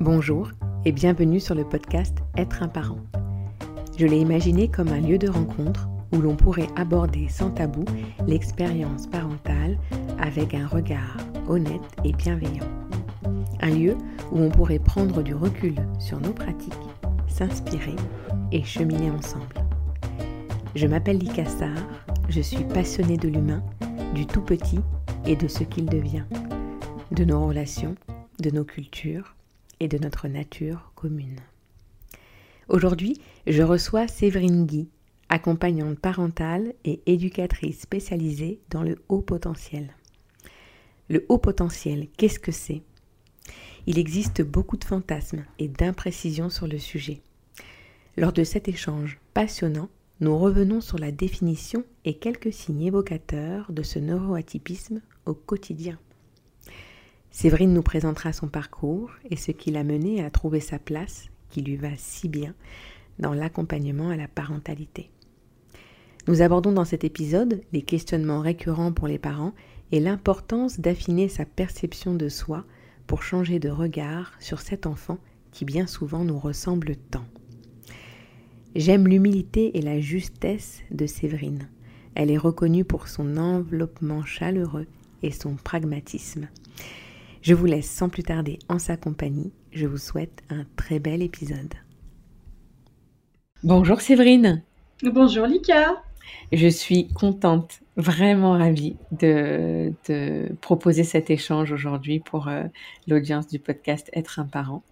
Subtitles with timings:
[0.00, 0.50] Bonjour
[0.84, 2.98] et bienvenue sur le podcast Être un parent.
[3.96, 7.84] Je l'ai imaginé comme un lieu de rencontre où l'on pourrait aborder sans tabou
[8.26, 9.78] l'expérience parentale
[10.18, 11.16] avec un regard
[11.48, 12.66] honnête et bienveillant.
[13.60, 13.96] Un lieu
[14.32, 16.74] où on pourrait prendre du recul sur nos pratiques,
[17.28, 17.96] s'inspirer
[18.50, 19.54] et cheminer ensemble.
[20.74, 21.44] Je m'appelle Lika
[22.28, 23.62] je suis passionnée de l'humain,
[24.12, 24.80] du tout petit
[25.24, 26.24] et de ce qu'il devient,
[27.12, 27.94] de nos relations,
[28.40, 29.36] de nos cultures
[29.80, 31.40] et de notre nature commune.
[32.68, 34.88] Aujourd'hui, je reçois Séverine Guy,
[35.28, 39.94] accompagnante parentale et éducatrice spécialisée dans le haut potentiel.
[41.08, 42.82] Le haut potentiel, qu'est-ce que c'est?
[43.86, 47.20] Il existe beaucoup de fantasmes et d'imprécisions sur le sujet.
[48.16, 53.82] Lors de cet échange passionnant, nous revenons sur la définition et quelques signes évocateurs de
[53.82, 55.98] ce neuroatypisme au quotidien.
[57.34, 61.62] Séverine nous présentera son parcours et ce qui l'a mené à trouver sa place, qui
[61.62, 62.54] lui va si bien,
[63.18, 65.10] dans l'accompagnement à la parentalité.
[66.28, 69.52] Nous abordons dans cet épisode les questionnements récurrents pour les parents
[69.90, 72.64] et l'importance d'affiner sa perception de soi
[73.08, 75.18] pour changer de regard sur cet enfant
[75.50, 77.26] qui bien souvent nous ressemble tant.
[78.76, 81.68] J'aime l'humilité et la justesse de Séverine.
[82.14, 84.86] Elle est reconnue pour son enveloppement chaleureux
[85.24, 86.48] et son pragmatisme.
[87.44, 89.52] Je vous laisse sans plus tarder en sa compagnie.
[89.70, 91.74] Je vous souhaite un très bel épisode.
[93.62, 94.62] Bonjour Séverine.
[95.02, 96.02] Bonjour Lika.
[96.52, 99.92] Je suis contente, vraiment ravie de,
[100.62, 102.62] proposer cet échange aujourd'hui pour euh,
[103.08, 104.82] l'audience du podcast Être un parent.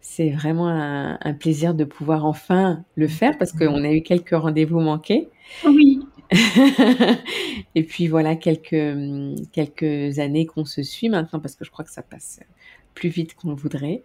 [0.00, 4.30] C'est vraiment un, un, plaisir de pouvoir enfin le faire parce qu'on a eu quelques
[4.30, 5.28] rendez-vous manqués.
[5.64, 6.05] Oui.
[7.74, 11.90] et puis voilà, quelques, quelques années qu'on se suit maintenant, parce que je crois que
[11.90, 12.40] ça passe
[12.94, 14.02] plus vite qu'on le voudrait.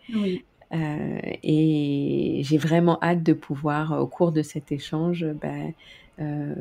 [0.74, 5.74] Euh, et j'ai vraiment hâte de pouvoir, au cours de cet échange, ben,
[6.20, 6.54] euh,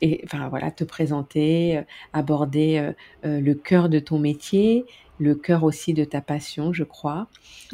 [0.00, 1.80] et, enfin voilà, te présenter,
[2.12, 2.92] aborder
[3.24, 4.84] euh, le cœur de ton métier,
[5.18, 7.26] le cœur aussi de ta passion, je crois.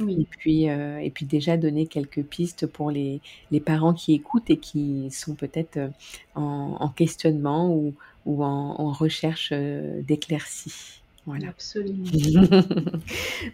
[0.09, 4.51] Et, puis, euh, et puis déjà donner quelques pistes pour les, les, parents qui écoutent
[4.51, 5.89] et qui sont peut-être euh,
[6.35, 7.95] en, questionnement ou,
[8.27, 11.01] ou en, recherche euh, d'éclaircie.
[11.27, 11.49] Voilà.
[11.49, 12.05] Absolument.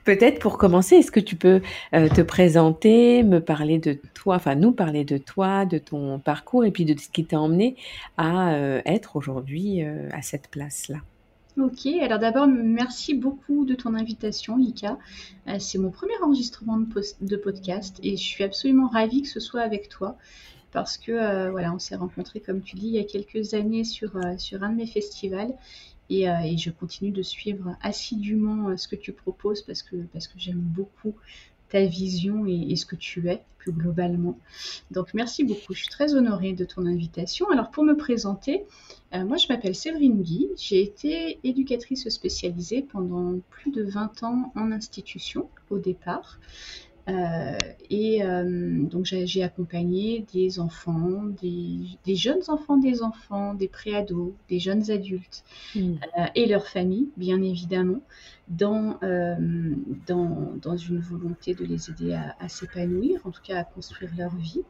[0.05, 1.61] Peut-être pour commencer, est-ce que tu peux
[1.93, 6.73] te présenter, me parler de toi, enfin nous parler de toi, de ton parcours et
[6.73, 7.77] puis de ce qui t'a emmené
[8.17, 8.53] à
[8.87, 10.99] être aujourd'hui à cette place-là?
[11.61, 14.99] Ok, alors d'abord, merci beaucoup de ton invitation, Lika.
[15.47, 19.61] Euh, c'est mon premier enregistrement de, podcast et je suis absolument ravie que ce soit
[19.61, 20.17] avec toi
[20.73, 23.85] parce que euh, voilà, on s'est rencontrés, comme tu dis, il y a quelques années
[23.85, 25.53] sur, euh, sur un de mes festivals
[26.09, 26.25] et,
[26.57, 31.15] je continue de suivre assidûment ce que tu proposes parce que, parce que j'aime beaucoup
[31.69, 34.39] ta vision et, ce que tu es plus globalement.
[34.91, 37.49] Donc merci beaucoup, je suis très honorée de ton invitation.
[37.51, 38.65] Alors pour me présenter,
[39.15, 44.53] euh, moi je m'appelle Séverine Guy, j'ai été éducatrice spécialisée pendant plus de 20 ans
[44.57, 46.39] en institution au départ.
[47.09, 54.35] Euh, et euh, donc j'ai accompagné des enfants, des, jeunes enfants, des enfants, des préados,
[54.49, 55.43] des jeunes adultes
[55.75, 55.95] hmm.
[56.19, 58.01] euh, et leurs familles, bien évidemment,
[58.49, 58.99] dans,
[60.07, 64.35] dans, dans, une volonté de les aider à, s'épanouir, en tout cas à construire leur
[64.37, 64.63] vie.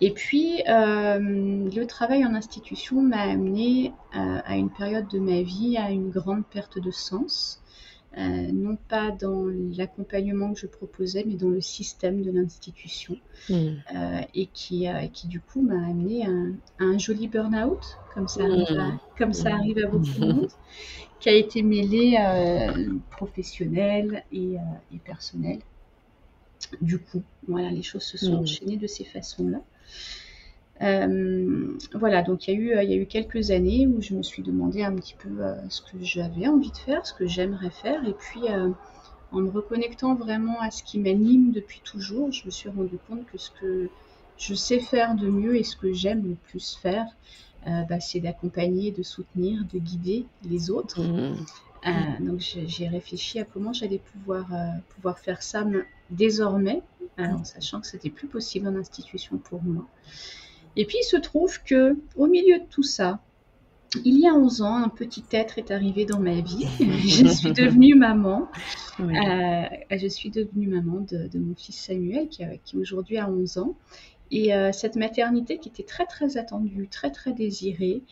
[0.00, 5.90] Et puis, le travail en institution m'a amené à une période de ma vie à
[5.90, 7.62] une grande perte de sens.
[8.18, 9.44] Euh, non pas dans
[9.76, 13.16] l'accompagnement que je proposais, mais dans le système de l'institution,
[13.48, 13.54] hmm.
[13.94, 16.30] euh, et qui, euh, qui du coup m'a amené à
[16.80, 18.98] un, joli burn-out, comme, ça arrive à, hmm.
[19.18, 20.48] comme ça arrive à beaucoup de monde,
[21.20, 22.16] qui a été mêlé
[23.12, 24.54] professionnel et,
[24.92, 25.60] et, personnel.
[26.80, 28.42] Du coup, voilà, les choses se sont hmm.
[28.42, 29.60] enchaînées de ces façons-là.
[30.80, 34.14] Euh, voilà, donc il y, a eu, il y a eu quelques années où je
[34.14, 37.26] me suis demandé un petit peu euh, ce que j'avais envie de faire, ce que
[37.26, 38.70] j'aimerais faire, et puis euh,
[39.32, 43.26] en me reconnectant vraiment à ce qui m'anime depuis toujours, je me suis rendu compte
[43.26, 43.90] que ce que
[44.36, 47.06] je sais faire de mieux et ce que j'aime le plus faire,
[47.66, 51.02] bah, c'est d'accompagner, de soutenir, de guider les autres.
[51.02, 52.24] Mmh.
[52.24, 54.46] donc j'ai réfléchi à comment j'allais pouvoir,
[54.94, 55.66] pouvoir faire ça
[56.08, 56.80] désormais,
[57.18, 59.84] en sachant que c'était plus possible en institution pour moi.
[60.78, 63.18] Et puis il se trouve que au milieu de tout ça,
[64.04, 66.68] il y a 11 ans, un petit être est arrivé dans ma vie.
[66.78, 68.48] je suis devenue maman.
[69.00, 73.74] Euh, je suis devenue maman de, mon fils Samuel, qui, qui aujourd'hui a 11 ans.
[74.30, 78.02] Et euh, cette maternité qui était très très attendue, très très désirée,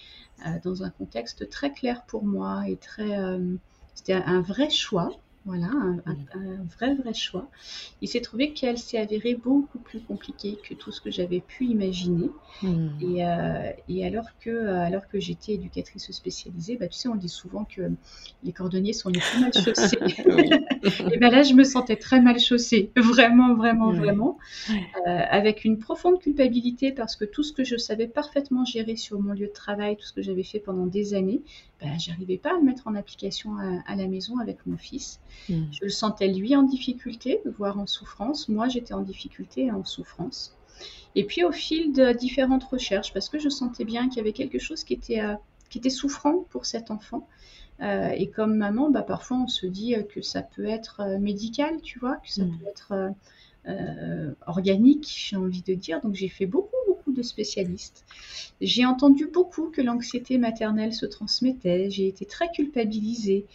[0.45, 3.39] euh, dans un contexte très clair pour moi et très,
[3.95, 5.11] c'était un vrai choix
[5.47, 5.69] Voilà,
[6.07, 7.49] un, vrai, vrai choix.
[8.03, 11.67] Il s'est trouvé qu'elle s'est avérée beaucoup plus compliquée que tout ce que j'avais pu
[11.67, 12.31] imaginer.
[12.63, 12.89] Hmm.
[13.01, 17.29] Et, euh, et, alors que, alors que j'étais éducatrice spécialisée, bah, tu sais, on dit
[17.29, 17.83] souvent que
[18.43, 19.99] les cordonniers sont les plus mal chaussés.
[21.13, 24.39] et ben là, je me sentais très mal chaussée, vraiment, vraiment, vraiment,
[24.71, 24.75] euh,
[25.07, 29.33] avec une profonde culpabilité parce que tout ce que je savais parfaitement gérer sur mon
[29.33, 31.43] lieu de travail, tout ce que j'avais fait pendant des années,
[31.81, 33.57] ben, j'arrivais pas à le mettre en application
[33.87, 35.21] à la maison avec mon fils.
[35.49, 35.65] Hmm.
[35.71, 38.49] Je le sentais lui en difficulté, voire en souffrance.
[38.49, 40.57] Moi, j'étais en difficulté et en souffrance.
[41.15, 44.33] Et puis au fil de différentes recherches, parce que je sentais bien qu'il y avait
[44.33, 45.35] quelque chose qui était, euh,
[45.71, 47.27] qui était souffrant pour cet enfant.
[47.81, 51.81] Euh, et comme maman, bah, parfois on se dit que ça peut être euh, médical,
[51.83, 52.59] tu vois, que ça hmm.
[52.59, 53.15] peut être
[54.47, 56.01] organique, j'ai envie de dire.
[56.01, 56.77] Donc j'ai fait beaucoup
[57.17, 58.05] de spécialistes.
[58.61, 61.91] J'ai entendu beaucoup que l'anxiété maternelle se transmettait.
[61.91, 63.47] J'ai été très culpabilisée.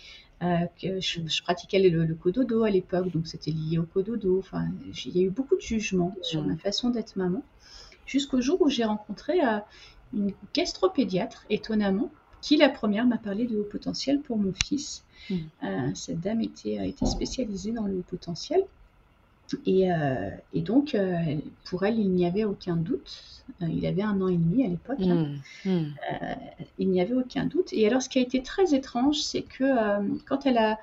[0.42, 4.40] Euh, je, pratiquais le, le, cododo à l'époque, donc c'était lié au cododo.
[4.40, 4.68] Enfin,
[5.06, 7.44] il y a eu beaucoup de jugements sur ma façon d'être maman,
[8.08, 9.60] jusqu'au jour où j'ai rencontré euh,
[10.14, 12.12] une gastropédiatre, étonnamment,
[12.42, 15.04] qui la première m'a parlé de haut potentiel pour mon fils.
[15.30, 15.36] Mmh.
[15.64, 18.64] Euh, cette dame était, était spécialisée dans le haut potentiel.
[19.68, 21.18] Euh, et, donc, euh,
[21.66, 23.44] pour elle, il n'y avait aucun doute.
[23.62, 25.02] Euh, il avait un an et demi à l'époque.
[25.02, 25.36] Hein.
[25.66, 25.96] Mmh, mmh.
[26.80, 27.74] il n'y avait aucun doute.
[27.74, 29.64] Et alors, ce qui a été très étrange, c'est que
[30.26, 30.80] quand elle a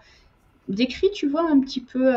[0.69, 2.13] décrit, tu vois, un petit peu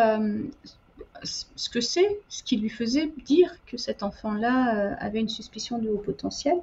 [1.24, 5.89] ce que c'est, ce qui lui faisait dire que cet enfant-là avait une suspicion de
[5.89, 6.57] haut potentiel,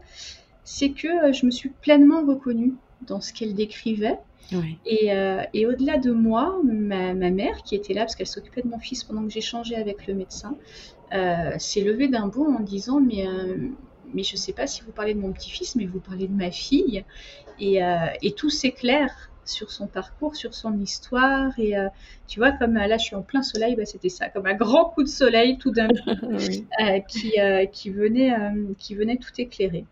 [0.65, 4.19] c'est que je me suis pleinement reconnue dans ce qu'elle décrivait.
[4.53, 8.79] Euh, et, au-delà de moi, ma, mère, qui était là parce qu'elle s'occupait de mon
[8.79, 10.57] fils pendant que j'échangeais avec le médecin,
[11.13, 13.57] euh, s'est levée d'un bond en disant mais, euh,
[14.13, 16.35] mais je ne sais pas si vous parlez de mon petit-fils, mais vous parlez de
[16.35, 17.05] ma fille.
[17.61, 17.81] Et,
[18.23, 21.59] et tout s'éclaire sur son parcours, sur son histoire.
[21.59, 21.75] Et
[22.29, 24.85] tu vois, comme là, je suis en plein soleil, bah, c'était ça, comme un grand
[24.91, 26.37] coup de soleil tout d'un coup
[27.09, 27.33] qui,
[27.73, 28.33] qui, venait,
[28.79, 29.87] qui venait tout éclairer.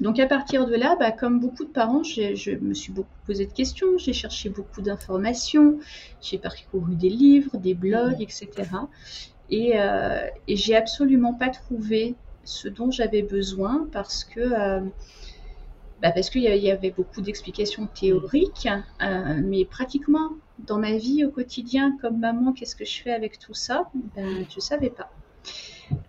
[0.00, 3.46] Donc à partir de là, bah, comme beaucoup de parents, je me suis beaucoup posé
[3.46, 5.78] de questions, j'ai cherché beaucoup d'informations,
[6.20, 8.88] j'ai parcouru des livres, des blogs, etc.
[9.50, 12.14] Et, euh, et j'ai absolument pas trouvé
[12.44, 14.80] ce dont j'avais besoin parce que euh,
[16.00, 18.68] bah, parce qu'il y avait beaucoup d'explications théoriques,
[19.02, 23.38] euh, mais pratiquement dans ma vie au quotidien, comme maman, qu'est-ce que je fais avec
[23.38, 23.90] tout ça?
[24.14, 25.10] Ben, Je ne savais pas.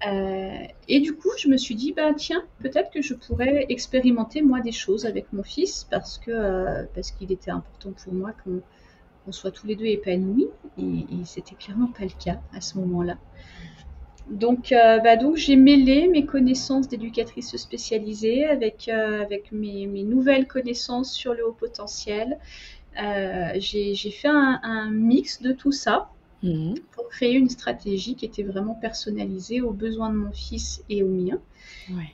[0.07, 0.57] Euh,
[0.87, 4.59] et du coup, je me suis dit, bah tiens, peut-être que je pourrais expérimenter moi
[4.61, 9.31] des choses avec mon fils parce que euh, parce qu'il était important pour moi qu'on
[9.31, 10.47] soit tous les deux épanouis
[10.77, 13.17] et, c'était clairement pas le cas à ce moment-là.
[14.29, 18.91] Donc, euh, bah donc j'ai mêlé mes connaissances d'éducatrice spécialisée avec,
[19.51, 22.37] mes, nouvelles connaissances sur le haut potentiel.
[22.95, 26.09] j'ai fait un, mix de tout ça.
[26.41, 26.75] Mhm.
[26.91, 31.09] pour créer une stratégie qui était vraiment personnalisée aux besoins de mon fils et aux
[31.09, 31.39] miens.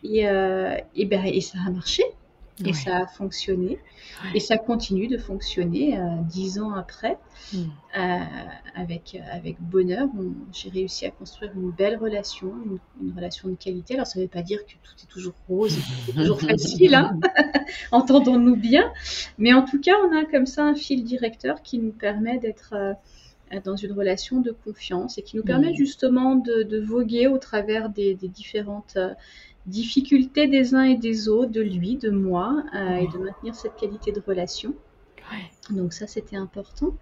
[0.03, 2.03] Et, euh, et, ben, et ça a marché.
[2.63, 3.79] Et ça a fonctionné.
[4.33, 7.17] Et ça continue de fonctionner euh, dix ans après.
[7.53, 7.65] Hmm.
[7.97, 8.19] Euh,
[8.75, 10.07] avec, avec bonheur,
[10.53, 12.53] j'ai réussi à construire une belle relation,
[13.01, 13.95] une, relation de qualité.
[13.95, 17.19] Alors, ça ne veut pas dire que tout est toujours rose et toujours facile, hein
[17.91, 18.89] entendons-nous bien.
[19.37, 22.73] Mais en tout cas, on a comme ça un fil directeur qui nous permet d'être
[23.63, 28.15] dans une relation de confiance et qui nous permet justement de, voguer au travers des,
[28.15, 29.13] différentes euh,
[29.65, 33.75] difficultés des uns et des autres, de lui, de moi, euh, et de maintenir cette
[33.75, 34.73] qualité de relation.
[35.71, 36.95] Donc ça, c'était important.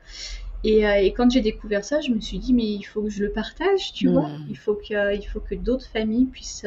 [0.63, 3.09] Et, euh, et, quand j'ai découvert ça, je me suis dit, mais il faut que
[3.09, 4.29] je le partage, tu vois.
[4.49, 6.65] Il faut que, il faut que d'autres familles puissent,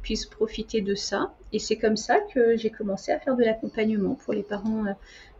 [0.00, 1.34] puissent profiter de ça.
[1.52, 4.84] Et c'est comme ça que j'ai commencé à faire de l'accompagnement pour les parents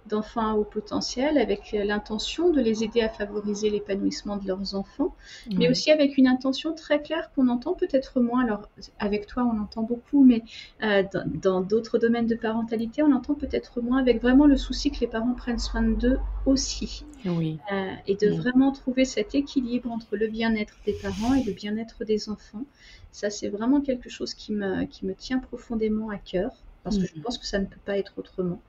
[0.08, 5.14] d'enfants au potentiel avec l'intention de les aider à favoriser l'épanouissement de leurs enfants,
[5.54, 8.44] mais aussi avec une intention très claire qu'on entend peut-être moins.
[8.44, 10.42] Alors avec toi on entend beaucoup, mais
[10.82, 15.00] euh, dans d'autres domaines de parentalité on entend peut-être moins avec vraiment le souci que
[15.00, 17.04] les parents prennent soin d'eux aussi.
[17.24, 17.58] Oui.
[17.72, 22.04] Euh, et de vraiment trouver cet équilibre entre le bien-être des parents et le bien-être
[22.04, 22.64] des enfants.
[23.12, 26.52] Ça c'est vraiment quelque chose qui me, qui me tient profondément à cœur
[26.84, 28.62] parce que je pense que ça ne peut pas être autrement.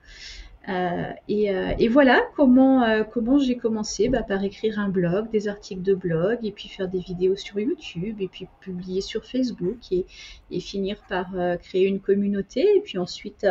[0.68, 5.48] Euh, euh, et, voilà comment, euh, comment j'ai commencé bah, par écrire un blog, des
[5.48, 9.78] articles de blog, et puis faire des vidéos sur YouTube, et puis publier sur Facebook,
[9.90, 10.06] et,
[10.50, 11.28] et finir par
[11.62, 12.60] créer une communauté.
[12.76, 13.46] Et puis ensuite,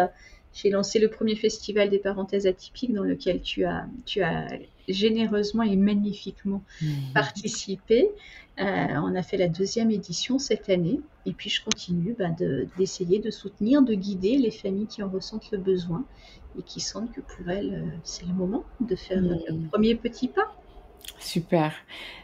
[0.53, 4.47] j'ai lancé le premier festival des parenthèses atypiques dans lequel tu as, tu as
[4.87, 6.87] généreusement et magnifiquement mmh.
[7.13, 8.09] participé.
[8.57, 10.99] on a fait la deuxième édition cette année.
[11.25, 12.29] Et puis je continue bah,
[12.77, 16.03] d'essayer de, soutenir, de guider les familles qui en ressentent le besoin
[16.57, 20.27] et qui sentent que pour elles, euh, c'est le moment de faire le premier petit
[20.27, 20.55] pas.
[21.19, 21.73] Super.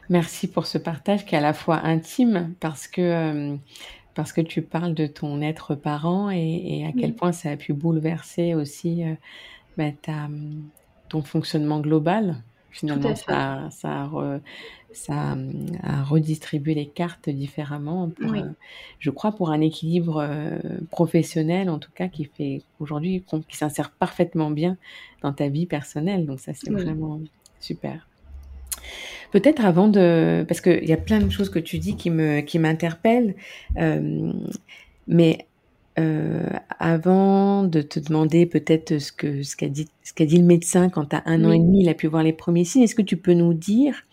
[0.10, 3.56] Merci pour ce partage qui est à la fois intime parce que, euh,
[4.16, 7.74] parce que tu parles de ton être parent et, à quel point ça a pu
[7.74, 9.14] bouleverser aussi euh,
[9.78, 9.92] bah,
[11.10, 12.42] ton fonctionnement global.
[12.72, 14.40] Finalement, ça, ça, a
[14.96, 15.38] ça
[15.84, 18.12] a redistribué les cartes différemment,
[19.00, 23.92] je crois, pour un équilibre euh, professionnel, en tout cas, qui fait aujourd'hui, qui s'insère
[23.92, 24.78] parfaitement bien
[25.22, 26.26] dans ta vie personnelle.
[26.26, 27.22] Donc ça, c'est vraiment
[27.60, 28.08] super.
[29.36, 32.40] Peut-être avant de, parce qu'il y a plein de choses que tu dis qui me,
[32.40, 33.36] qui m'interpellent,
[33.78, 34.32] euh,
[35.10, 35.46] mais
[36.00, 36.48] euh,
[36.80, 40.88] avant de te demander peut-être ce que ce qu'a dit ce qu'a dit le médecin
[40.88, 42.84] quand as un an et demi, il a pu voir les premiers signes.
[42.84, 44.04] Est-ce que tu peux nous dire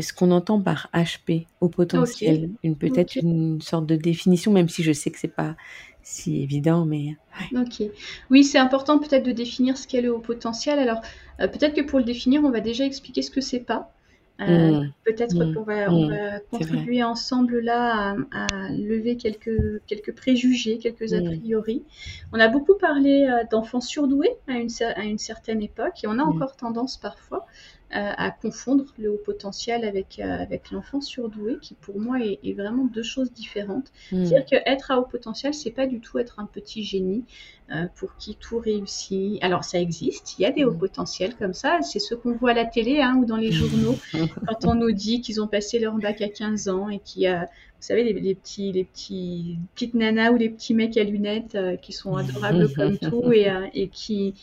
[0.00, 2.48] ce qu'on entend par HP au potentiel?
[2.62, 5.56] Une peut-être une sorte de définition, même si je sais que c'est pas
[6.02, 7.18] si évident, mais.
[7.54, 7.82] Ok.
[8.30, 10.78] Oui, c'est important peut-être de définir ce qu'est le haut potentiel.
[10.78, 11.02] Alors,
[11.40, 13.92] euh, peut-être que pour le définir, on va déjà expliquer ce que c'est pas.
[14.40, 14.92] Euh, mmh.
[15.04, 15.54] Peut-être mmh.
[15.54, 16.10] qu'on va, mmh.
[16.10, 21.84] va contribuer ensemble là à, lever quelques, quelques préjugés, quelques a priori.
[22.32, 26.18] On a beaucoup parlé euh, d'enfants surdoués à une, à une certaine époque et on
[26.18, 27.46] a encore tendance parfois
[27.90, 32.84] à confondre le haut potentiel avec, euh, avec l'enfant surdoué, qui pour moi est, vraiment
[32.84, 33.92] deux choses différentes.
[34.10, 34.24] Hmm.
[34.24, 37.24] C'est-à-dire qu'être à haut potentiel, c'est pas du tout être un petit génie
[37.70, 39.42] euh, pour qui tout réussit.
[39.42, 40.78] Alors ça existe, il y a des hauts hmm.
[40.78, 43.96] potentiels comme ça, c'est ce qu'on voit à la télé hein, ou dans les journaux,
[44.48, 47.26] quand on nous dit qu'ils ont passé leur bac à 15 ans et qu'il y
[47.26, 47.46] a
[47.78, 51.76] vous savez, les, petits, les petits, petites nanas ou les petits mecs à lunettes euh,
[51.76, 54.34] qui sont adorables comme tout et, et qui,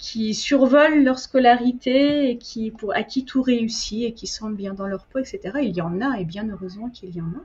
[0.00, 2.38] qui survolent leur scolarité et
[2.94, 5.58] à qui tout réussit et qui sentent bien dans leur peau, etc.
[5.62, 7.44] Il y en a, et bien heureusement qu'il y en a,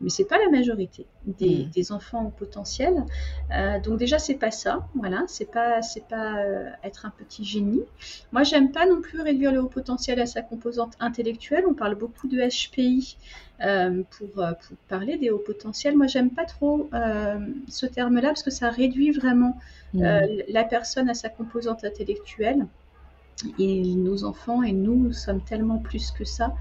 [0.00, 1.92] mais c'est pas la majorité des, mm.
[1.92, 3.04] enfants au potentiel.
[3.52, 7.44] Euh, donc déjà, c'est pas ça, voilà, c'est pas, c'est pas euh, être un petit
[7.44, 7.82] génie.
[8.32, 11.64] Moi, j'aime pas non plus réduire le haut potentiel à sa composante intellectuelle.
[11.68, 13.16] On parle beaucoup de HPI
[13.62, 15.96] euh, pour, pour, parler des hauts potentiels.
[15.96, 16.90] Moi, j'aime pas trop
[17.68, 19.58] ce terme-là parce que ça réduit vraiment
[19.94, 20.02] mm.
[20.48, 22.66] la personne à sa composante intellectuelle.
[23.58, 26.54] Et nos enfants et nous, sommes tellement plus que ça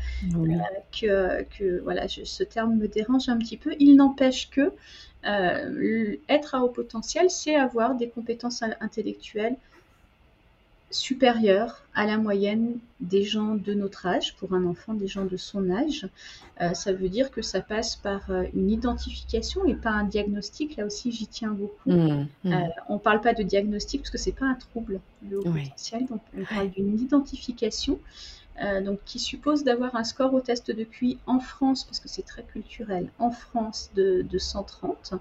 [0.92, 3.76] que, que, voilà, ce terme me dérange un petit peu.
[3.80, 4.74] Il n'empêche que
[5.24, 9.56] être à haut potentiel, c'est avoir des compétences intellectuelles
[10.92, 15.38] supérieure à la moyenne des gens de notre âge, pour un enfant des gens de
[15.38, 16.08] son âge.
[16.62, 20.78] Euh, ça veut dire que ça passe par euh, une identification et pas un diagnostic.
[20.78, 21.92] Là aussi, j'y tiens beaucoup.
[21.92, 22.54] Mmh, mmh.
[22.54, 25.44] Euh, on ne parle pas de diagnostic parce que c'est pas un trouble, le haut
[25.44, 26.06] potentiel.
[26.06, 28.00] Donc, on parle d'une identification.
[28.86, 32.26] donc, qui suppose d'avoir un score au test de QI en France, parce que c'est
[32.26, 35.16] très culturel, en France de, de 130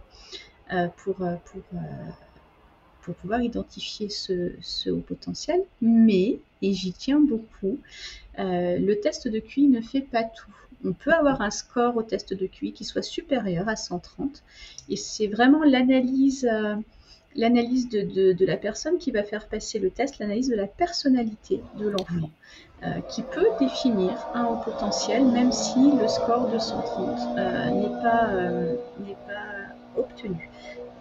[0.96, 1.62] pour, pour
[3.02, 5.62] pour pouvoir identifier ce, haut potentiel.
[5.80, 7.78] Mais, et j'y tiens beaucoup,
[8.38, 10.50] euh, le test de QI ne fait pas tout.
[10.85, 14.42] On peut avoir un score au test de QI qui soit supérieur à 130.
[14.88, 16.76] Et c'est vraiment l'analyse euh,
[17.37, 21.88] l'analyse de, la personne qui va faire passer le test, l'analyse de la personnalité de
[21.88, 22.30] l'enfant,
[22.83, 28.33] euh, qui peut définir un haut potentiel, même si le score de 130 n'est pas,
[28.99, 30.50] n'est pas obtenu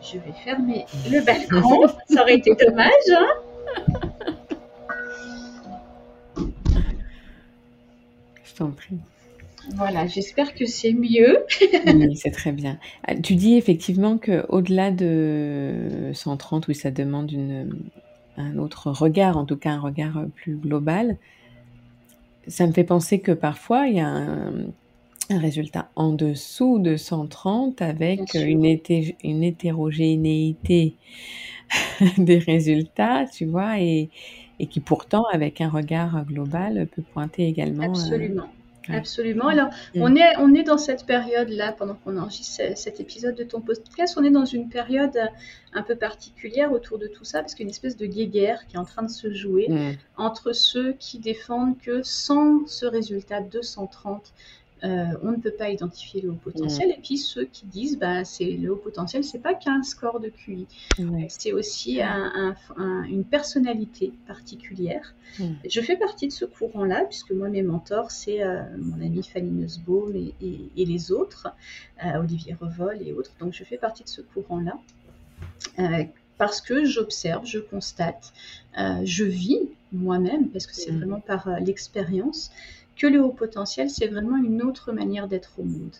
[0.02, 1.88] je vais fermer le balcon.
[2.10, 2.90] Ça aurait été dommage.
[3.12, 3.28] Hein
[8.44, 8.98] je t'en prie.
[9.76, 11.46] Voilà, j'espère que c'est mieux.
[11.86, 12.80] oui, c'est très bien.
[13.06, 17.70] Ah, tu dis effectivement qu'au-delà de 130, où ça demande une,
[18.38, 21.18] un autre regard, en tout cas un regard plus global.
[22.48, 24.54] Ça me fait penser que parfois, il y a un,
[25.30, 28.66] un résultat en dessous de 130 avec une,
[29.24, 30.96] une hétérogénéité
[32.18, 34.10] des résultats, tu vois, et,
[34.60, 37.84] et, qui pourtant, avec un regard global, peut pointer également.
[37.84, 38.50] Euh, Absolument.
[38.92, 39.48] Absolument.
[39.48, 43.62] Alors, on, est, on est dans cette période-là, pendant qu'on enregistre cet épisode de ton
[43.62, 45.16] podcast, on est dans une période
[45.74, 48.66] un peu particulière autour de tout ça, parce qu'il y a une espèce de guéguerre
[48.68, 49.68] qui est en train de se jouer
[50.18, 54.34] entre ceux qui défendent que sans ce résultat 230,
[54.84, 56.92] euh, on ne peut pas identifier le haut potentiel.
[56.92, 60.30] Et puis ceux qui disent, bah, c'est le haut potentiel, c'est pas qu'un score de
[60.30, 60.68] QI,
[61.28, 65.14] c'est aussi une personnalité particulière.
[65.68, 69.52] Je fais partie de ce courant-là, puisque moi, mes mentors, c'est euh, mon ami Fanny
[69.52, 71.48] Nussbaum et, les autres,
[72.04, 73.32] euh, Olivier Revol et autres.
[73.40, 74.78] Donc je fais partie de ce courant-là.
[76.38, 78.34] parce que j'observe, je constate,
[79.04, 80.98] je vis moi-même, parce que c'est mm.
[80.98, 82.52] vraiment par l'expérience,
[83.00, 85.96] que le haut potentiel, c'est vraiment une autre manière d'être au monde.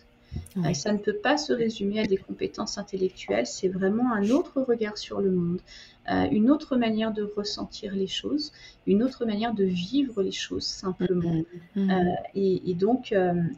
[0.58, 4.60] Euh, ça ne peut pas se résumer à des compétences intellectuelles, c'est vraiment un autre
[4.60, 5.60] regard sur le monde,
[6.08, 8.52] euh, une autre manière de ressentir les choses,
[8.86, 11.42] une autre manière de vivre les choses simplement.
[11.76, 11.86] Mm-hmm.
[11.88, 12.16] Mm-hmm.
[12.36, 13.14] et, donc,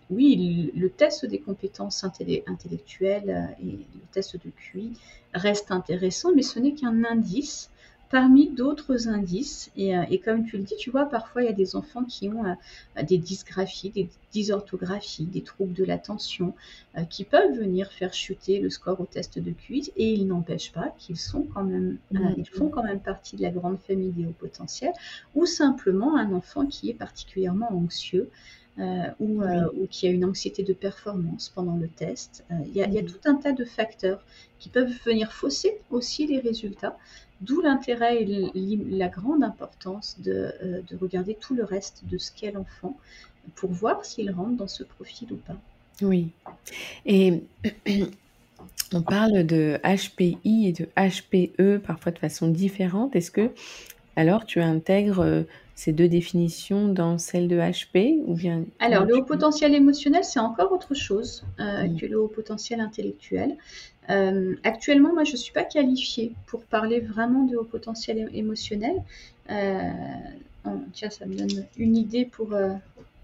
[0.09, 4.93] oui, le, test des compétences intellectuelles et le test de QI
[5.35, 7.71] reste intéressant, mais ce n'est qu'un indice
[8.13, 9.73] parmi d'autres indices.
[9.79, 12.29] Euh, et, comme tu le dis, tu vois, parfois il y a des enfants qui
[12.29, 16.55] ont euh, des dysgraphies, des dysorthographies, des troubles de l'attention,
[16.99, 20.73] euh, qui peuvent venir faire chuter le score au test de QI, et il n'empêche
[20.73, 21.97] pas qu'ils sont quand même,
[22.37, 24.93] ils font quand même partie de la grande famille des hauts potentiels,
[25.35, 28.31] ou simplement un enfant qui est particulièrement anxieux.
[29.21, 29.43] ou,
[29.91, 32.43] qui a une anxiété de performance pendant le test.
[32.69, 34.25] Il y, a tout un tas de facteurs
[34.59, 36.97] qui peuvent venir fausser aussi les résultats.
[37.43, 38.51] D'où l'intérêt et
[38.91, 42.97] la grande importance euh, de, regarder tout le reste de ce qu'est l'enfant
[43.57, 45.57] pour voir s'il rentre dans ce profil ou pas.
[46.01, 46.31] Oui.
[47.05, 47.43] Et
[48.93, 53.17] on parle de HPI et de HPE parfois de façon différente.
[53.17, 53.51] Est-ce que
[54.15, 55.43] alors tu intègres euh,
[55.75, 60.41] ces deux définitions dans celle de HP ou bien Alors le haut potentiel émotionnel c'est
[60.41, 63.57] encore autre chose euh, que le haut potentiel intellectuel.
[64.11, 68.97] Euh, actuellement, moi, je ne suis pas qualifiée pour parler vraiment de haut potentiel émotionnel.
[69.49, 69.91] Euh,
[70.93, 72.53] tiens, ça me donne une idée pour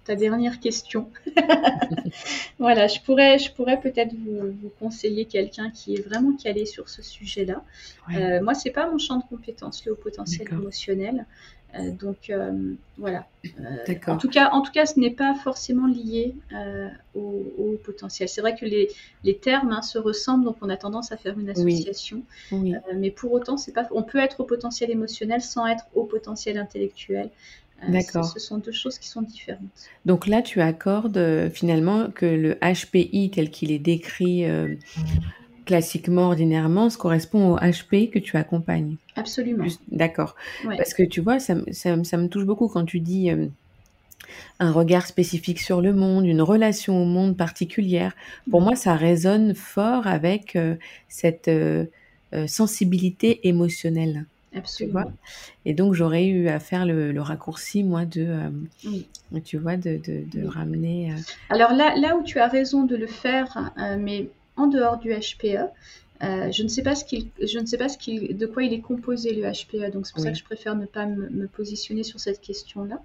[0.05, 1.11] ta dernière question.
[2.61, 7.03] voilà, je pourrais, je pourrais peut-être vous, conseiller quelqu'un qui est vraiment calé sur ce
[7.03, 7.65] sujet-là.
[8.41, 11.27] moi, ce n'est pas mon champ de compétence, le haut potentiel émotionnel.
[11.75, 13.27] Euh, donc euh, voilà.
[13.61, 16.35] Euh, en tout cas, en tout cas, ce n'est pas forcément lié
[17.15, 18.29] au, potentiel.
[18.29, 18.89] C'est vrai que les,
[19.25, 22.23] les termes hein, se ressemblent, donc on a tendance à faire une association.
[22.95, 23.87] mais pour autant, c'est pas.
[23.93, 27.31] On peut être au potentiel émotionnel sans être au potentiel intellectuel.
[27.87, 28.25] D'accord.
[28.25, 29.63] Ce, sont deux choses qui sont différentes.
[30.05, 34.45] Donc là, tu accordes finalement que le HPI tel qu'il est décrit
[35.69, 38.97] classiquement, ordinairement, ce correspond au HP que tu accompagnes.
[39.17, 39.67] Absolument.
[39.93, 40.35] D'accord.
[40.65, 43.49] Parce que tu vois, ça, me touche beaucoup quand tu dis euh,
[44.61, 48.15] un regard spécifique sur le monde, une relation au monde particulière.
[48.51, 50.77] Pour moi, ça résonne fort avec euh,
[51.11, 51.85] cette euh,
[52.47, 54.25] sensibilité émotionnelle.
[54.57, 55.13] Absolument.
[55.67, 58.51] et donc, j'aurais eu à faire le, raccourci, moi, de,
[59.45, 60.01] tu vois, de,
[60.47, 61.13] ramener.
[61.51, 65.71] Alors là, là où tu as raison de le faire, mais en dehors du HPE.
[66.23, 68.65] Euh, je ne sais pas ce qu'il, je ne sais pas ce qu'il, de quoi
[68.65, 71.47] il est composé le HPE, donc c'est pour ça que je préfère ne pas me,
[71.47, 73.01] positionner sur cette question-là.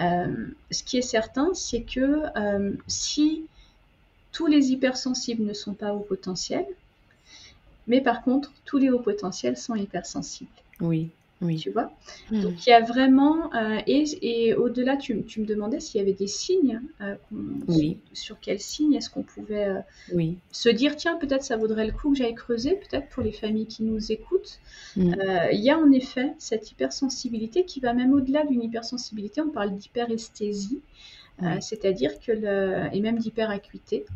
[0.00, 3.44] Euh, ce qui est certain, c'est que euh, si
[4.30, 6.64] tous les hypersensibles ne sont pas au potentiel,
[7.88, 10.50] mais par contre tous les hauts potentiels sont hypersensibles.
[10.80, 11.10] Oui.
[11.44, 11.56] Oui.
[11.56, 11.92] Tu vois?
[12.30, 12.42] Hmm.
[12.42, 13.52] Donc il y a vraiment.
[13.54, 16.80] Euh, et, au-delà, tu, me demandais s'il y avait des signes.
[17.00, 17.14] Euh,
[17.68, 17.98] oui.
[18.12, 19.80] sur, quels signes est-ce qu'on pouvait euh,
[20.12, 20.38] oui.
[20.50, 23.66] se dire tiens, peut-être ça vaudrait le coup que j'aille creuser, peut-être pour les familles
[23.66, 24.58] qui nous écoutent.
[24.96, 25.14] Hmm.
[25.52, 29.40] Il y a en effet cette hypersensibilité qui va même au-delà d'une hypersensibilité.
[29.40, 30.80] On parle d'hyperesthésie,
[31.60, 32.94] c'est-à-dire que le.
[32.94, 34.06] et même d'hyperacuité.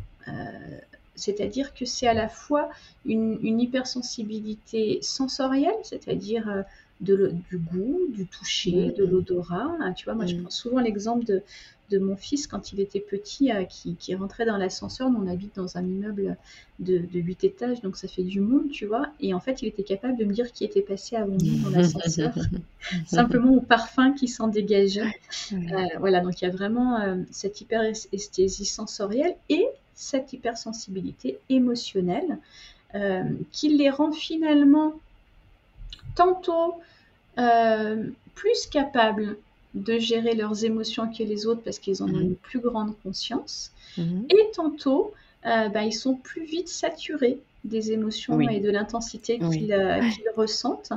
[1.15, 2.71] c'est-à-dire que c'est à la fois
[3.05, 6.65] une, une hypersensibilité sensorielle, c'est-à-dire
[7.01, 9.77] de, du goût, du toucher, de l'odorat.
[9.81, 11.43] Hein, tu vois, moi, je prends souvent l'exemple de,
[11.91, 15.09] de, mon fils quand il était petit, euh, qui, qui, rentrait dans l'ascenseur.
[15.09, 16.37] On habite dans un immeuble
[16.81, 19.07] de, de 8 étages, donc ça fait du monde, tu vois.
[19.21, 21.71] Et en fait, il était capable de me dire qui était passé avant nous dans
[21.71, 22.35] l'ascenseur,
[23.07, 25.15] simplement au parfum qui s'en dégageait.
[25.53, 25.57] Euh,
[26.01, 32.39] voilà, donc il y a vraiment euh, cette hyperesthésie sensorielle et cette hypersensibilité émotionnelle
[33.53, 34.95] qui les rend finalement
[36.15, 36.81] tantôt
[37.39, 39.37] euh, plus capables
[39.75, 42.23] de gérer leurs émotions que les autres parce qu'ils en ont mhm.
[42.23, 44.27] une plus grande conscience, mhm.
[44.31, 45.13] et tantôt
[45.47, 50.01] euh, bah, ils sont plus vite saturés des émotions et de l'intensité qu'ils euh,
[50.37, 50.93] ressentent.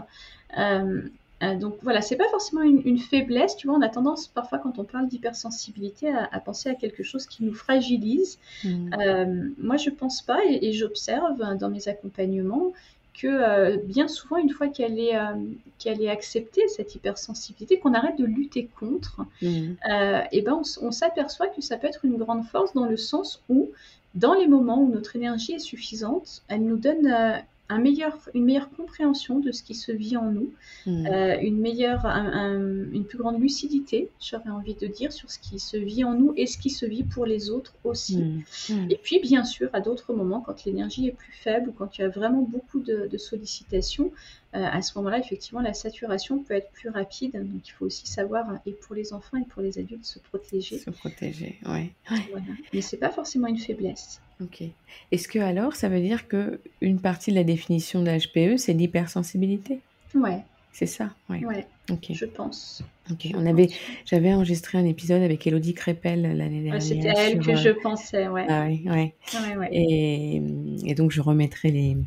[1.60, 4.84] donc voilà, c'est pas forcément une, faiblesse, tu vois, on a tendance parfois quand on
[4.84, 8.39] parle d'hypersensibilité à, penser à quelque chose qui nous fragilise.
[8.63, 9.54] Mhm.
[9.60, 12.73] moi je pense pas et j'observe dans mes accompagnements
[13.13, 15.34] que euh, bien souvent, une fois qu'elle est, euh,
[15.80, 19.74] qu'elle est acceptée, cette hypersensibilité, qu'on arrête de lutter contre, mmh.
[19.89, 23.41] euh, et ben on, s'aperçoit que ça peut être une grande force dans le sens
[23.50, 23.69] où,
[24.15, 27.43] dans les moments où notre énergie est suffisante, elle nous donne
[27.78, 30.52] meilleur, une meilleure compréhension de ce qui se vit en nous,
[30.86, 31.06] hmm.
[31.08, 35.78] euh, une meilleure, une plus grande lucidité, j'aurais envie de dire, sur ce qui se
[35.78, 38.18] vit en nous et ce qui se vit pour les autres aussi.
[38.18, 38.42] Hmm.
[38.70, 38.88] Hmm.
[38.90, 42.02] Et puis, bien sûr, à d'autres moments, quand l'énergie est plus faible ou quand tu
[42.04, 44.12] as vraiment beaucoup de, sollicitations,
[44.54, 47.32] à ce moment-là, effectivement, la saturation peut être plus rapide.
[47.34, 50.78] Donc, il faut aussi savoir, et pour les enfants et pour les adultes, se protéger.
[50.78, 51.92] Se protéger, oui.
[52.30, 52.46] Voilà.
[52.74, 54.22] Mais c'est pas forcément une faiblesse.
[54.42, 54.64] Ok.
[55.12, 58.74] Est-ce que alors, ça veut dire que une partie de la définition de HPE, c'est
[58.74, 59.80] l'hypersensibilité?
[60.16, 60.44] Ouais.
[60.74, 61.44] C'est ça, ouais.
[61.46, 61.68] ouais.
[62.10, 62.82] Je pense.
[63.12, 63.28] Ok.
[63.36, 63.70] On avait,
[64.06, 66.82] j'avais enregistré un épisode avec Elodie Crépel l'année dernière.
[66.82, 68.46] C'était à elle que je pensais, ouais.
[68.48, 69.14] Ah oui, ouais.
[69.58, 70.42] ouais, Et,
[70.86, 71.98] et, donc je remettrai les,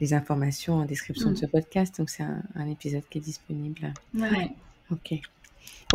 [0.00, 1.50] les informations en description de ce mm.
[1.50, 1.98] podcast.
[1.98, 3.92] Donc c'est un, un, épisode qui est disponible.
[4.14, 4.50] Ouais.
[4.90, 5.20] Ok.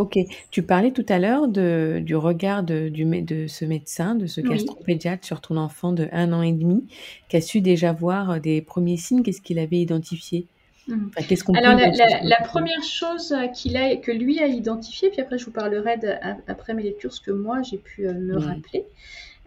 [0.00, 0.18] Ok,
[0.50, 4.40] tu parlais tout à l'heure de, du regard de, du, de ce médecin, de ce
[4.40, 6.84] gastropédiatre sur ton enfant de un an et demi,
[7.28, 9.22] qui a su déjà voir des premiers signes?
[9.22, 10.46] Qu'est-ce qu'il avait identifié?
[10.86, 15.46] Qu'on Alors, la, la, première chose qu'il a, que lui a identifié, puis après je
[15.46, 16.08] vous parlerai de,
[16.46, 18.44] après mes lectures, ce que moi j'ai pu euh, me mmh.
[18.44, 18.84] rappeler.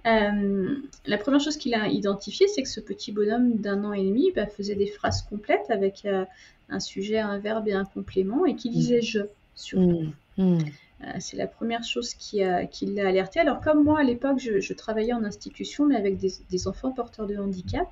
[0.08, 4.04] Euh, la première chose qu'il a identifié, c'est que ce petit bonhomme d'un an et
[4.04, 6.26] demi bah, faisait des phrases complètes avec euh,
[6.70, 8.74] un sujet, un verbe et un complément, et qui mmh.
[8.74, 9.20] disait je
[9.56, 10.14] surtout.
[10.40, 13.40] Euh, c'est la première chose qui, l'a alerté.
[13.40, 17.38] Alors comme moi à l'époque, je, travaillais en institution, mais avec des, enfants porteurs de
[17.38, 17.88] handicap,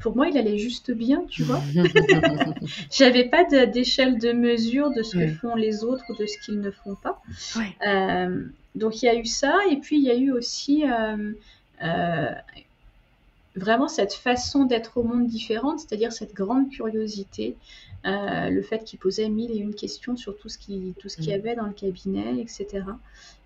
[0.00, 1.62] pour moi il allait juste bien, tu vois.
[2.90, 6.60] J'avais pas d'échelle de, mesure de ce que font les autres ou de ce qu'ils
[6.60, 7.22] ne font pas.
[8.74, 11.32] Donc il y a eu ça, et puis il y a eu aussi euh,
[13.56, 17.56] vraiment cette façon d'être au monde différente, c'est-à-dire cette grande curiosité,
[18.06, 20.58] euh, le fait qu'il posait mille et une questions sur tout ce
[20.98, 21.40] tout ce qu'il y mm.
[21.40, 22.84] avait dans le cabinet, etc.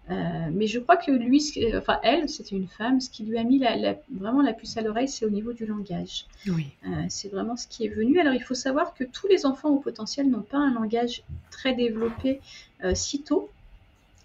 [0.08, 0.14] Euh,
[0.52, 1.42] mais je crois que lui,
[1.76, 4.82] enfin elle, c'était une femme, ce qui lui a mis la, vraiment la puce à
[4.82, 6.26] l'oreille, c'est au niveau du langage.
[6.46, 6.68] Oui.
[6.86, 8.20] Euh, c'est vraiment ce qui est venu.
[8.20, 11.74] Alors il faut savoir que tous les enfants au potentiel n'ont pas un langage très
[11.74, 12.40] développé
[12.94, 13.50] si tôt.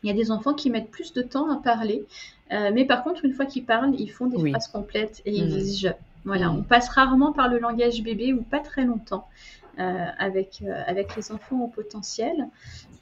[0.04, 2.06] Il y a des enfants qui mettent plus de temps à parler,
[2.50, 5.50] mais par contre, une fois qu'ils parlent, ils font des phrases complètes et ils mm.
[5.50, 5.88] disent je.
[6.26, 6.58] Voilà, mm.
[6.58, 9.28] on passe rarement par le langage bébé ou pas très longtemps.
[9.80, 12.50] Euh, avec, euh, avec les enfants au potentiel.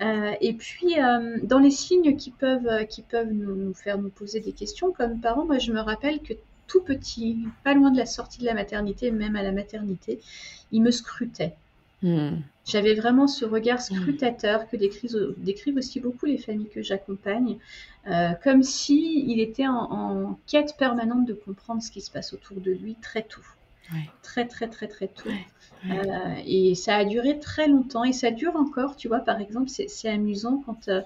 [0.03, 0.95] Euh, et puis,
[1.43, 5.45] dans les signes qui peuvent, qui peuvent nous, faire nous poser des questions comme parents,
[5.45, 6.33] moi je me rappelle que
[6.67, 10.19] tout petit, pas loin de la sortie de la maternité, même à la maternité,
[10.71, 11.55] il me scrutait.
[12.01, 12.38] Hmm.
[12.65, 13.95] J'avais vraiment ce regard hmm.
[13.95, 17.57] scrutateur que décrivent, décrivent, aussi beaucoup les familles que j'accompagne,
[18.43, 22.71] comme si il était en, quête permanente de comprendre ce qui se passe autour de
[22.71, 23.41] lui très tôt.
[24.21, 25.29] Très, très, très, très tôt.
[25.89, 29.69] Euh, et ça a duré très longtemps et ça dure encore, tu vois, par exemple,
[29.69, 31.01] c'est amusant quand, euh,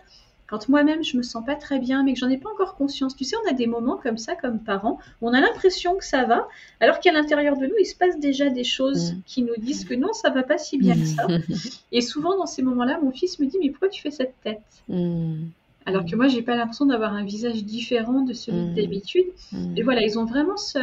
[0.47, 3.15] quand moi-même je me sens pas très bien, mais que j'en ai pas encore conscience.
[3.15, 6.06] Tu sais, on a des moments comme ça, comme parents, où on a l'impression que
[6.06, 6.47] ça va,
[6.79, 9.21] alors qu'à l'intérieur de nous, il se passe déjà des choses mm.
[9.25, 11.27] qui nous disent que non, ça va pas si bien que ça.
[11.91, 14.62] et souvent, dans ces moments-là, mon fils me dit, mais pourquoi tu fais cette tête?
[14.89, 15.45] Mm.
[15.86, 18.73] Alors que moi, j'ai pas l'impression d'avoir un visage différent de celui mm.
[18.75, 19.25] d'habitude.
[19.75, 20.79] Et voilà, ils ont vraiment ce,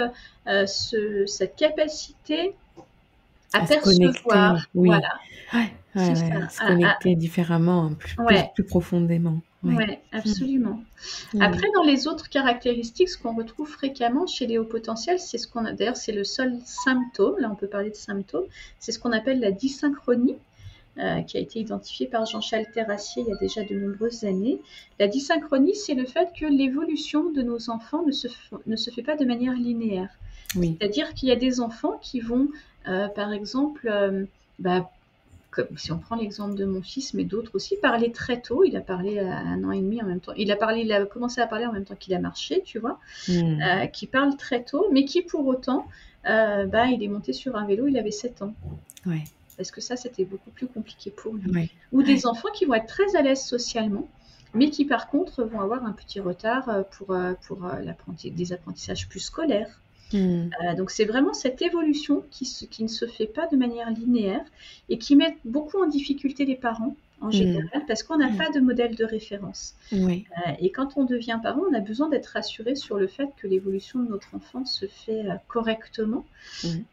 [0.46, 2.55] euh, ce, cette capacité
[3.53, 4.66] à, percevoir.
[4.75, 4.88] oui.
[4.88, 5.09] Voilà.
[5.53, 8.14] Ouais, se connecter différemment, plus,
[8.55, 9.40] plus, profondément.
[9.62, 10.83] Oui, absolument.
[11.35, 11.42] Mm.
[11.42, 15.46] Après, dans les autres caractéristiques, ce qu'on retrouve fréquemment chez les hauts potentiels, c'est ce
[15.46, 18.46] qu'on a, d'ailleurs, c'est le seul symptôme, là on peut parler de symptômes,
[18.79, 20.37] c'est ce qu'on appelle la dysynchronie.
[20.99, 24.61] Euh, qui a été identifié par Jean-Charles Terrassier il y a déjà de nombreuses années.
[24.99, 28.27] La dysynchronie, c'est le fait que l'évolution de nos enfants ne se,
[28.66, 30.11] ne se fait pas de manière linéaire.
[30.57, 30.77] Oui.
[30.79, 32.49] C'est-à-dire qu'il y a des enfants qui vont
[32.88, 34.25] euh, par exemple, euh,
[34.59, 34.90] bah,
[35.51, 38.65] comme, si on prend l'exemple de mon fils, mais d'autres aussi, parler très tôt.
[38.65, 40.33] Il a parlé à un an et demi en même temps.
[40.37, 42.79] Il a parlé, il a commencé à parler en même temps qu'il a marché, tu
[42.79, 42.99] vois.
[43.29, 43.61] Hmm.
[43.61, 45.87] Euh, qui parle très tôt, mais qui pour autant,
[46.25, 47.87] bah, il est monté sur un vélo.
[47.89, 48.55] Il avait 7 ans.
[49.07, 49.25] Ouais.
[49.57, 51.71] Parce que ça, c'était beaucoup plus compliqué pour lui.
[51.93, 54.09] Ou des enfants qui vont être très à l'aise socialement,
[54.55, 57.71] mais qui par contre vont avoir un petit retard pour, pour
[58.25, 59.81] des apprentissages plus scolaires.
[60.12, 60.49] Hmm.
[60.64, 64.44] Euh, donc c'est vraiment cette évolution qui, qui, ne se fait pas de manière linéaire
[64.88, 67.33] et qui met beaucoup en difficulté les parents en hmm.
[67.33, 68.37] général parce qu'on n'a hmm.
[68.37, 69.75] pas de modèle de référence.
[69.92, 70.27] Oui.
[70.46, 73.46] Euh, et quand on devient parent, on a besoin d'être rassuré sur le fait que
[73.46, 76.25] l'évolution de notre enfant se fait euh, correctement.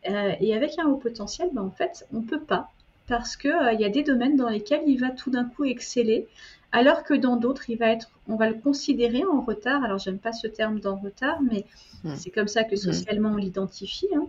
[0.04, 2.70] et avec un haut potentiel, ben, en fait, on ne peut pas
[3.08, 6.28] parce qu'il il y a des domaines dans lesquels il va tout d'un coup exceller
[6.72, 9.84] alors que dans d'autres, il va être, on va le considérer en retard.
[9.84, 11.66] Alors, j'aime pas ce terme d'en retard, mais
[12.04, 12.16] hmm.
[12.16, 12.80] c'est comme ça que hmm.
[12.80, 14.10] socialement on l'identifie.
[14.16, 14.28] Hein.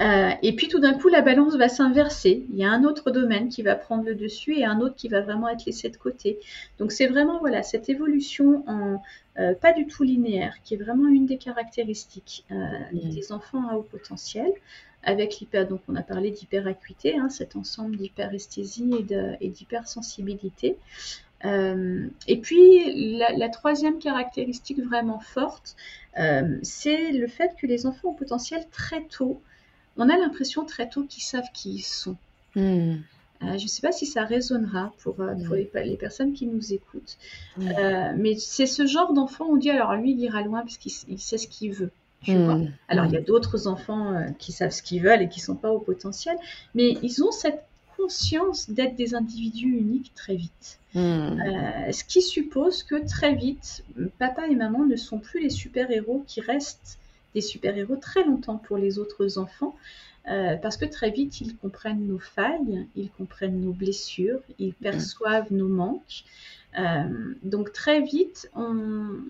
[0.00, 2.44] Euh, et puis tout d'un coup, la balance va s'inverser.
[2.50, 5.08] Il y a un autre domaine qui va prendre le dessus et un autre qui
[5.08, 6.38] va vraiment être laissé de côté.
[6.78, 9.02] Donc c'est vraiment voilà cette évolution en
[9.38, 12.54] euh, pas du tout linéaire qui est vraiment une des caractéristiques euh,
[12.92, 13.10] hmm.
[13.10, 14.50] des enfants à haut potentiel
[15.02, 19.06] avec l'hyper, donc on a parlé d'hyperacuité, hein, cet ensemble d'hyperesthésie
[19.40, 20.76] et d'hypersensibilité.
[21.44, 25.74] Euh, et puis la, troisième caractéristique vraiment forte,
[26.18, 29.40] euh, c'est le fait que les enfants au potentiel très tôt,
[29.96, 32.16] on a l'impression très tôt qu'ils savent qui ils sont.
[32.56, 32.96] Hmm.
[33.40, 37.16] je ne sais pas si ça résonnera pour, pour les, les, personnes qui nous écoutent.
[37.56, 41.38] mais c'est ce genre d'enfant, on dit alors lui, il ira loin parce qu'il sait
[41.38, 41.92] ce qu'il veut.
[42.26, 42.66] Hmm.
[42.88, 45.44] Alors, il y a d'autres enfants euh, qui savent ce qu'ils veulent et qui ne
[45.44, 46.36] sont pas au potentiel,
[46.74, 47.64] mais ils ont cette
[47.96, 50.78] conscience d'être des individus uniques très vite.
[50.94, 51.00] Hmm.
[51.00, 53.84] Euh, ce qui suppose que très vite,
[54.18, 56.98] papa et maman ne sont plus les super-héros qui restent
[57.34, 59.74] des super-héros très longtemps pour les autres enfants.
[60.28, 64.82] Euh, parce que très vite, ils comprennent nos failles, ils comprennent nos blessures, ils hmm.
[64.82, 66.24] perçoivent nos manques.
[67.42, 69.22] donc très vite, on,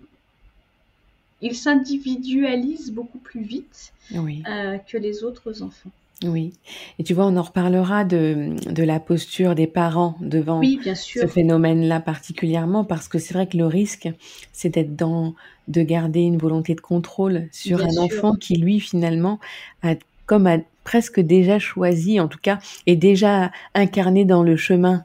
[1.43, 5.91] ils s'individualisent beaucoup plus vite euh, que les autres enfants.
[6.23, 6.53] Oui,
[6.99, 12.01] et tu vois, on en reparlera de, de la posture des parents devant ce phénomène-là
[12.01, 14.11] particulièrement, parce que c'est vrai que le risque,
[14.53, 15.35] c'est d'être dans,
[15.69, 19.41] de garder une volonté de contrôle sur un enfant qui, lui, finalement,
[19.83, 19.95] a,
[20.27, 25.05] comme a presque déjà choisi, en tout cas, est déjà incarné dans le chemin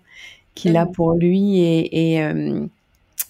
[0.53, 2.65] qu'il a pour lui, et, et, euh,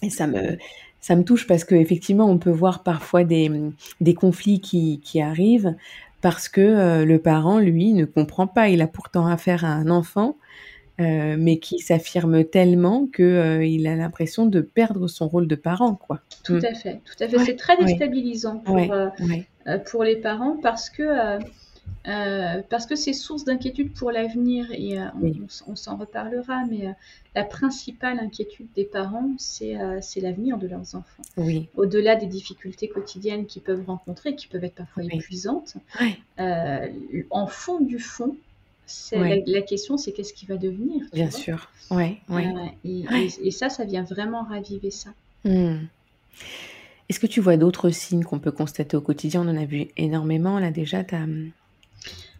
[0.02, 0.58] et ça me
[1.06, 3.48] ça me touche parce qu'effectivement, on peut voir parfois des,
[4.00, 5.76] des conflits qui, qui arrivent
[6.20, 8.70] parce que euh, le parent, lui, ne comprend pas.
[8.70, 10.36] Il a pourtant affaire à un enfant,
[11.00, 15.54] euh, mais qui s'affirme tellement qu'il euh, il a l'impression de perdre son rôle de
[15.54, 15.94] parent.
[15.94, 16.22] Quoi.
[16.42, 16.64] Tout mm.
[16.64, 17.38] à fait, tout à fait.
[17.38, 18.76] C'est très déstabilisant pour,
[19.88, 21.38] pour les parents parce que
[22.08, 25.06] euh, parce que c'est source d'inquiétude pour l'avenir et euh,
[25.66, 26.92] on, s'en reparlera, mais euh,
[27.34, 29.74] la principale inquiétude des parents, c'est
[30.22, 31.22] l'avenir de leurs enfants.
[31.36, 31.68] Oui.
[31.76, 35.74] Au-delà des difficultés quotidiennes qu'ils peuvent rencontrer, qui peuvent être parfois épuisantes,
[36.38, 38.36] en fond du fond,
[39.10, 42.20] la, la, question, c'est qu'est-ce qui va devenir Bien sûr, ouais,
[42.84, 43.04] et,
[43.42, 45.10] et, ça, ça vient vraiment raviver ça.
[45.44, 45.86] Hmm.
[47.08, 49.42] Est-ce que tu vois d'autres signes qu'on peut constater au quotidien?
[49.42, 51.02] On en a vu énormément là déjà.
[51.02, 51.26] Tu as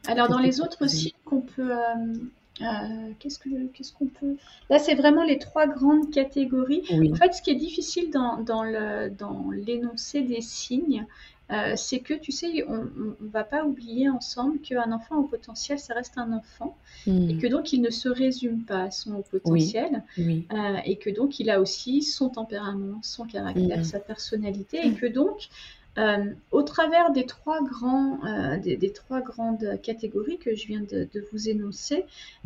[0.06, 1.72] alors, dans les autres signes qu'on peut.
[1.72, 2.14] Euh,
[2.62, 4.36] euh, qu'est-ce qu'on peut?
[4.70, 6.82] Là, c'est vraiment les trois grandes catégories.
[6.90, 11.06] En fait, ce qui est difficile dans, dans l'énoncé des signes,
[11.52, 15.78] euh, c'est que, tu sais, on ne va pas oublier ensemble qu'un enfant au potentiel,
[15.78, 17.38] ça reste un enfant, et hmm.
[17.38, 21.50] que donc il ne se résume pas à son haut potentiel, et que donc il
[21.50, 23.84] a aussi son tempérament, son caractère, hmm.
[23.84, 25.48] sa personnalité, et que donc
[25.98, 31.08] euh, au travers des trois, grands, euh, des, trois grandes catégories que je viens de,
[31.32, 32.04] vous énoncer,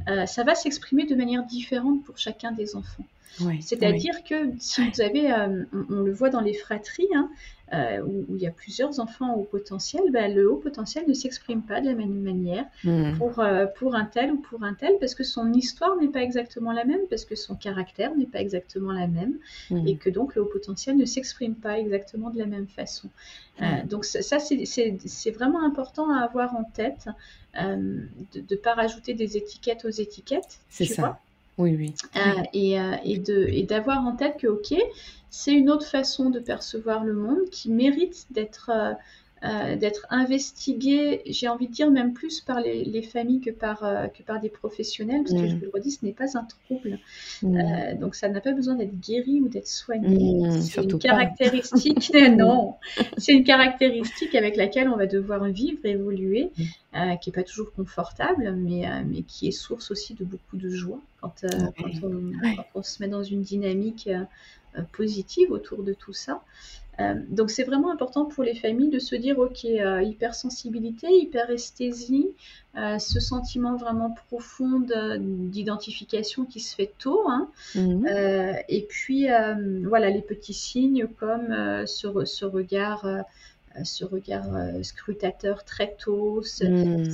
[0.09, 3.05] euh, ça va s'exprimer de manière différente pour chacun des enfants.
[3.61, 5.33] C'est-à-dire que si vous avez,
[5.73, 7.31] on, le voit dans les fratries, hein,
[7.73, 11.63] euh, où, il y a plusieurs enfants au potentiel, ben, le haut potentiel ne s'exprime
[11.63, 13.17] pas de la même manière hmm.
[13.17, 16.23] pour, euh, pour un tel ou pour un tel, parce que son histoire n'est pas
[16.23, 19.39] exactement la même, parce que son caractère n'est pas exactement la même,
[19.71, 19.87] hmm.
[19.87, 23.09] et que donc le haut potentiel ne s'exprime pas exactement de la même façon.
[23.63, 23.87] Euh, hmm.
[23.87, 27.09] donc ça, c'est vraiment important à avoir en tête,
[27.55, 30.59] de ne pas rajouter des étiquettes aux étiquettes.
[30.69, 31.21] C'est ça.
[31.61, 31.95] Oui, oui.
[32.55, 34.75] et, et d'avoir en tête que, OK,
[35.31, 38.71] c'est une autre façon de percevoir le monde qui mérite d'être
[39.43, 43.85] euh, euh, d'être investiguée, j'ai envie de dire même plus par les, familles que par,
[43.85, 45.59] euh, que par des professionnels, parce que je mm.
[45.59, 46.99] vous le redis, ce n'est pas un trouble.
[47.43, 47.99] Mm.
[47.99, 50.47] donc ça n'a pas besoin d'être guéri ou d'être soigné.
[50.47, 52.77] Mm, c'est une caractéristique, non,
[53.17, 56.51] c'est une caractéristique avec laquelle on va devoir vivre, évoluer,
[57.21, 61.01] qui n'est pas toujours confortable, mais, mais qui est source aussi de beaucoup de joie
[61.21, 64.09] quand, on, quand on, se met dans une dynamique
[64.79, 66.43] euh, positive autour de tout ça.
[66.99, 72.29] Euh, donc c'est vraiment important pour les familles de se dire, ok, euh, hypersensibilité, hyperesthésie,
[72.75, 74.81] ce sentiment vraiment profond
[75.19, 77.23] d'identification qui se fait tôt.
[77.29, 77.49] Hein.
[77.75, 78.07] Mhm.
[78.69, 79.27] et puis,
[79.85, 81.49] voilà, les petits signes comme
[81.87, 83.07] ce, ce, regard
[83.83, 84.47] ce regard
[84.83, 86.43] scrutateur très tôt.
[86.63, 87.09] Mhm.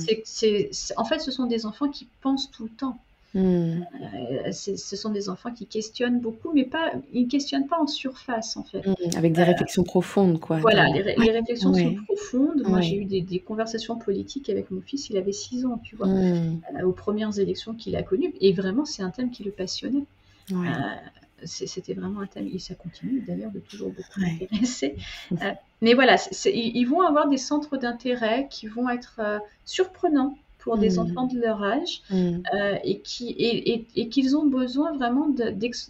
[0.95, 2.99] en fait, ce sont des enfants qui pensent tout le temps.
[3.33, 3.81] Hmm.
[4.01, 7.87] Euh, ce sont des enfants qui questionnent beaucoup, mais pas, ils ne questionnent pas en
[7.87, 8.87] surface, en fait.
[8.87, 10.59] Hmm, avec des euh, réflexions profondes, quoi.
[10.59, 12.63] Voilà, les, réflexions sont profondes.
[12.65, 16.07] Moi, j'ai eu des, conversations politiques avec mon fils, il avait 6 ans, tu vois,
[16.07, 16.61] hmm.
[16.79, 18.33] euh, aux premières élections qu'il a connues.
[18.39, 20.05] Et vraiment, c'est un thème qui le passionnait.
[21.43, 24.95] c'était vraiment un thème, et ça continue d'ailleurs de toujours beaucoup m'intéresser.
[25.81, 29.19] mais voilà, ils vont avoir des centres d'intérêt qui vont être
[29.65, 30.37] surprenants
[30.67, 30.99] pour des hmm.
[30.99, 32.39] enfants de leur âge hmm.
[32.53, 33.29] euh, et qui
[33.95, 35.29] et, qu'ils ont besoin vraiment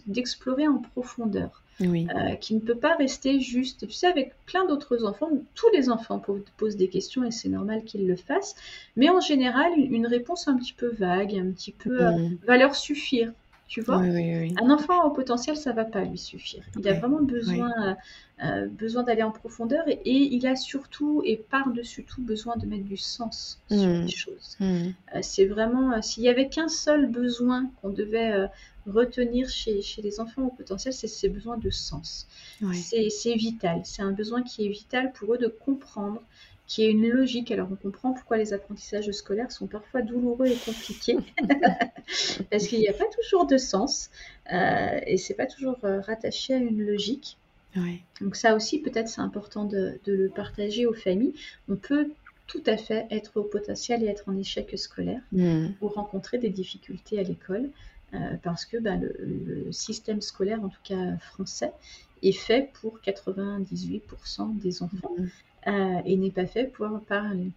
[0.06, 1.64] d'explorer en profondeur.
[1.80, 3.86] Euh, qui ne peut pas rester juste.
[3.86, 6.20] Tu sais, avec plein d'autres enfants, tous les enfants
[6.56, 8.56] posent des questions et c'est normal qu'ils le fassent,
[8.96, 12.38] mais en général, une, réponse un petit peu vague, un petit peu euh, hmm.
[12.46, 13.32] va leur suffire.
[13.68, 16.64] Tu vois Un enfant au potentiel, ça va pas lui suffire.
[16.78, 17.96] Il a vraiment besoin,
[18.42, 22.84] euh, besoin d'aller en profondeur et, il a surtout et par-dessus tout besoin de mettre
[22.84, 24.02] du sens sur hmm.
[24.04, 24.56] les choses.
[24.58, 24.88] Hmm.
[25.14, 28.48] Euh, c'est vraiment, euh, s'il y avait qu'un seul besoin qu'on devait
[28.86, 32.26] retenir chez, chez, les enfants au potentiel, c'est ces besoins de sens.
[32.72, 33.82] C'est vital.
[33.84, 36.22] C'est un besoin qui est vital pour eux de comprendre
[36.68, 37.50] qui est une logique.
[37.50, 41.16] Alors on comprend pourquoi les apprentissages scolaires sont parfois douloureux et compliqués,
[42.50, 44.10] parce qu'il n'y a pas toujours de sens
[44.52, 47.36] euh, et c'est pas toujours euh, rattaché à une logique.
[48.20, 51.34] Donc ça aussi peut-être c'est important de, le partager aux familles.
[51.68, 52.10] On peut
[52.48, 55.68] tout à fait être au potentiel et être en échec scolaire mm.
[55.80, 57.70] ou rencontrer des difficultés à l'école.
[58.14, 61.72] Euh, parce que bah, le, système scolaire, en tout cas français,
[62.22, 65.12] est fait pour 98% des enfants.
[65.18, 65.26] Mm.
[65.66, 66.86] Euh, et n'est pas fait pour,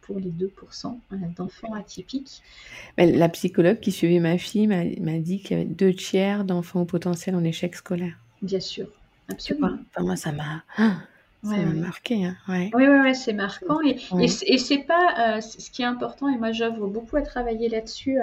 [0.02, 2.42] pour les 2% euh, d'enfants atypiques.
[2.98, 6.86] la psychologue qui suivait ma fille m'a dit qu'il y avait deux tiers d'enfants au
[6.86, 8.18] potentiel en échec scolaire.
[8.42, 8.88] Bien sûr,
[9.30, 9.78] absolument.
[10.00, 10.64] moi, ça m'a
[11.44, 12.26] marqué.
[12.26, 13.80] Hein, oui, oui, ouais, c'est marquant.
[13.86, 17.70] Et, et c'est pas euh, ce qui est important, et moi j'œuvre beaucoup à travailler
[17.70, 18.18] là-dessus,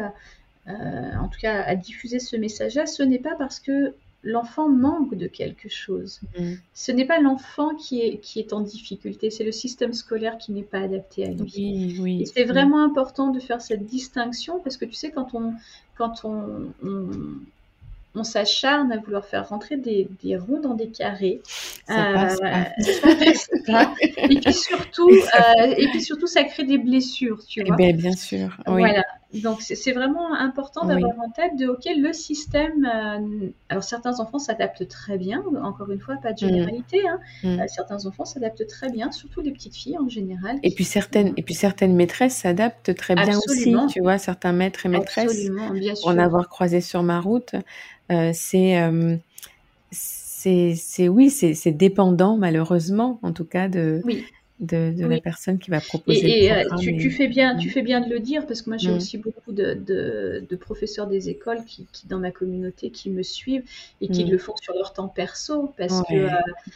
[0.67, 2.87] en tout cas à diffuser ce message-là.
[2.87, 6.21] Ce n'est pas parce que l'enfant manque de quelque chose.
[6.39, 6.55] Mm.
[6.75, 10.53] Ce n'est pas l'enfant qui est, qui est en difficulté, c'est le système scolaire qui
[10.53, 12.27] n'est pas adapté à lui.
[12.33, 15.55] c'est vraiment important de faire cette distinction parce que tu sais, quand on,
[15.97, 16.73] quand on,
[18.19, 21.41] on s'acharne à vouloir faire rentrer des, des, ronds dans des carrés.
[21.87, 22.65] Ça euh,
[24.01, 27.77] et puis surtout, euh, et puis surtout, ça crée des blessures, tu eh vois.
[27.77, 28.57] Ben, bien sûr.
[28.67, 29.05] Voilà.
[29.35, 32.87] Donc c'est vraiment important d'avoir en tête de ok le système.
[32.87, 35.45] Euh, alors certains enfants s'adaptent très bien.
[35.63, 36.49] Encore une fois, pas de mm.
[36.49, 37.01] généralité.
[37.07, 37.21] Hein.
[37.45, 37.69] Mm.
[37.69, 40.59] certains enfants s'adaptent très bien, surtout les petites filles en général.
[40.63, 43.75] Et puis certaines, et puis certaines maîtresses s'adaptent très bien aussi.
[43.91, 46.09] Tu vois, certains maîtres et maîtresses, bien sûr.
[46.09, 47.55] en avoir croisé sur ma route,
[48.11, 49.17] euh, euh,
[49.91, 54.01] c'est c'est oui, c'est dépendant malheureusement, en tout cas de.
[54.05, 54.25] Oui
[54.61, 56.45] de, la personne qui va proposer.
[56.45, 58.91] Et, euh, tu, fais bien, tu fais bien de le dire parce que moi j'ai
[58.91, 58.97] mm.
[58.97, 63.63] aussi beaucoup de, de, professeurs des écoles qui, qui, dans ma communauté qui me suivent
[64.01, 64.31] et qui mm.
[64.31, 66.31] le font sur leur temps perso parce que euh,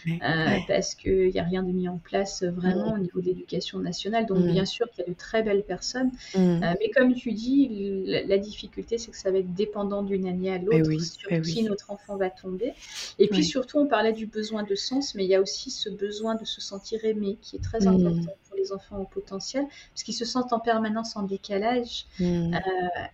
[0.06, 2.94] euh, parce qu'il n'y a rien de mis en place vraiment mm.
[2.94, 4.26] au niveau de l'éducation nationale.
[4.26, 8.38] Donc bien sûr qu'il y a de très belles personnes, mais comme tu dis, la,
[8.38, 12.16] difficulté c'est que ça va être dépendant d'une année à l'autre sur qui notre enfant
[12.16, 12.72] va tomber.
[13.18, 15.90] Et puis surtout on parlait du besoin de sens, mais il y a aussi ce
[15.90, 18.26] besoin de se sentir aimé qui est très très important mm.
[18.48, 22.06] pour les enfants au potentiel, parce qu'ils se sentent en permanence en décalage.
[22.20, 22.54] Mm.
[22.54, 22.58] Euh,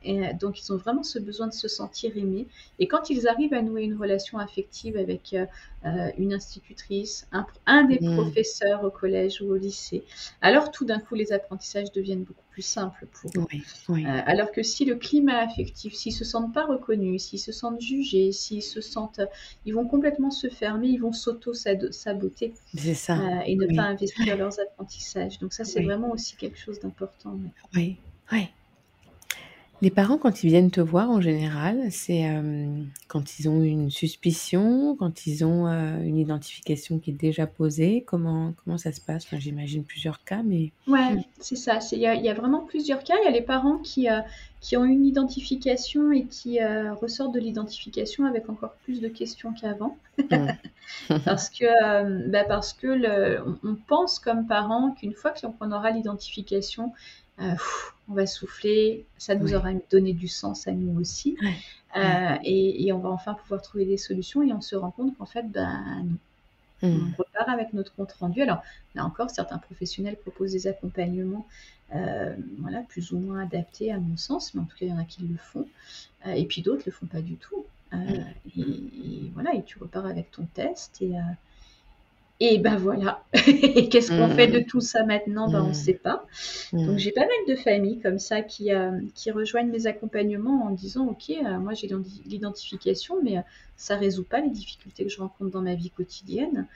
[0.03, 2.47] et euh, donc, ils ont vraiment ce besoin de se sentir aimés.
[2.79, 7.29] Et quand ils arrivent à nouer une relation affective avec euh, une institutrice,
[7.67, 8.17] un, des mm.
[8.17, 10.05] professeurs au collège ou au lycée,
[10.41, 14.05] alors tout d'un coup, les apprentissages deviennent beaucoup plus simples pour eux.
[14.27, 18.33] alors que si le climat affectif, s'ils se sentent pas reconnus, s'ils se sentent jugés,
[18.33, 19.21] s'ils se sentent,
[19.65, 22.55] ils vont complètement se fermer, ils vont s'auto-saboter.
[22.75, 23.17] C'est ça.
[23.47, 25.39] et ne pas investir leur apprentissages.
[25.39, 27.39] Donc ça, c'est vraiment aussi quelque chose d'important.
[27.77, 27.99] Oui,
[28.33, 28.49] oui.
[29.81, 32.67] Les parents, quand ils viennent te voir en général, c'est euh,
[33.07, 38.03] quand ils ont une suspicion, quand ils ont euh, une identification qui est déjà posée.
[38.05, 39.27] Comment, comment ça se passe?
[39.39, 40.73] J'imagine plusieurs cas, mais...
[40.89, 41.25] Ouais, mm.
[41.39, 41.79] c'est ça.
[41.93, 43.15] Il y a, y a, vraiment plusieurs cas.
[43.23, 44.19] Il y a les parents qui, euh,
[44.61, 46.59] qui ont une identification et qui
[47.01, 49.97] ressortent de l'identification avec encore plus de questions qu'avant.
[51.25, 56.95] Parce que, bah parce que le, on, pense comme parents qu'une fois qu'on aura l'identification,
[57.41, 57.55] euh,
[58.09, 61.37] on va souffler, ça nous aura donné du sens à nous aussi.
[61.97, 65.27] Euh, et, on va enfin pouvoir trouver des solutions et on se rend compte qu'en
[65.27, 66.19] fait, ben non.
[66.81, 67.13] Hmm.
[67.19, 68.41] On repart avec notre compte rendu.
[68.41, 68.63] Alors,
[68.95, 71.47] là encore, certains professionnels proposent des accompagnements
[71.95, 74.93] euh, voilà, plus ou moins adaptés à mon sens, mais en tout cas, il y
[74.93, 75.67] en a qui le font.
[76.27, 77.65] et puis d'autres ne le font pas du tout.
[77.95, 81.15] et, voilà, et tu repars avec ton test et,
[82.41, 83.25] et ben voilà.
[83.33, 84.67] Qu'est-ce qu'on fait de mmh.
[84.67, 85.51] tout ça maintenant?
[85.51, 85.75] Ben, On ne mmh.
[85.75, 86.25] sait pas.
[86.73, 86.87] Mmh.
[86.87, 90.71] Donc j'ai pas mal de familles comme ça qui, euh, qui rejoignent mes accompagnements en
[90.71, 91.89] disant Ok, euh, moi j'ai
[92.27, 93.43] l'identification, mais euh,
[93.77, 96.67] ça résout pas les difficultés que je rencontre dans ma vie quotidienne.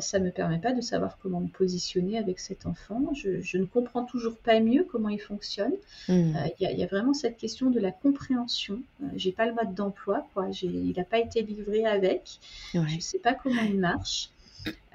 [0.00, 3.12] ça me permet pas de savoir comment me positionner avec cet enfant.
[3.14, 5.72] Je, ne comprends toujours pas mieux comment il fonctionne.
[6.08, 8.80] Il y, a vraiment cette question de la compréhension.
[9.16, 10.48] j'ai pas le mode d'emploi, quoi.
[10.62, 12.38] Il n'a pas été livré avec.
[12.72, 14.30] Je ne sais pas comment il marche.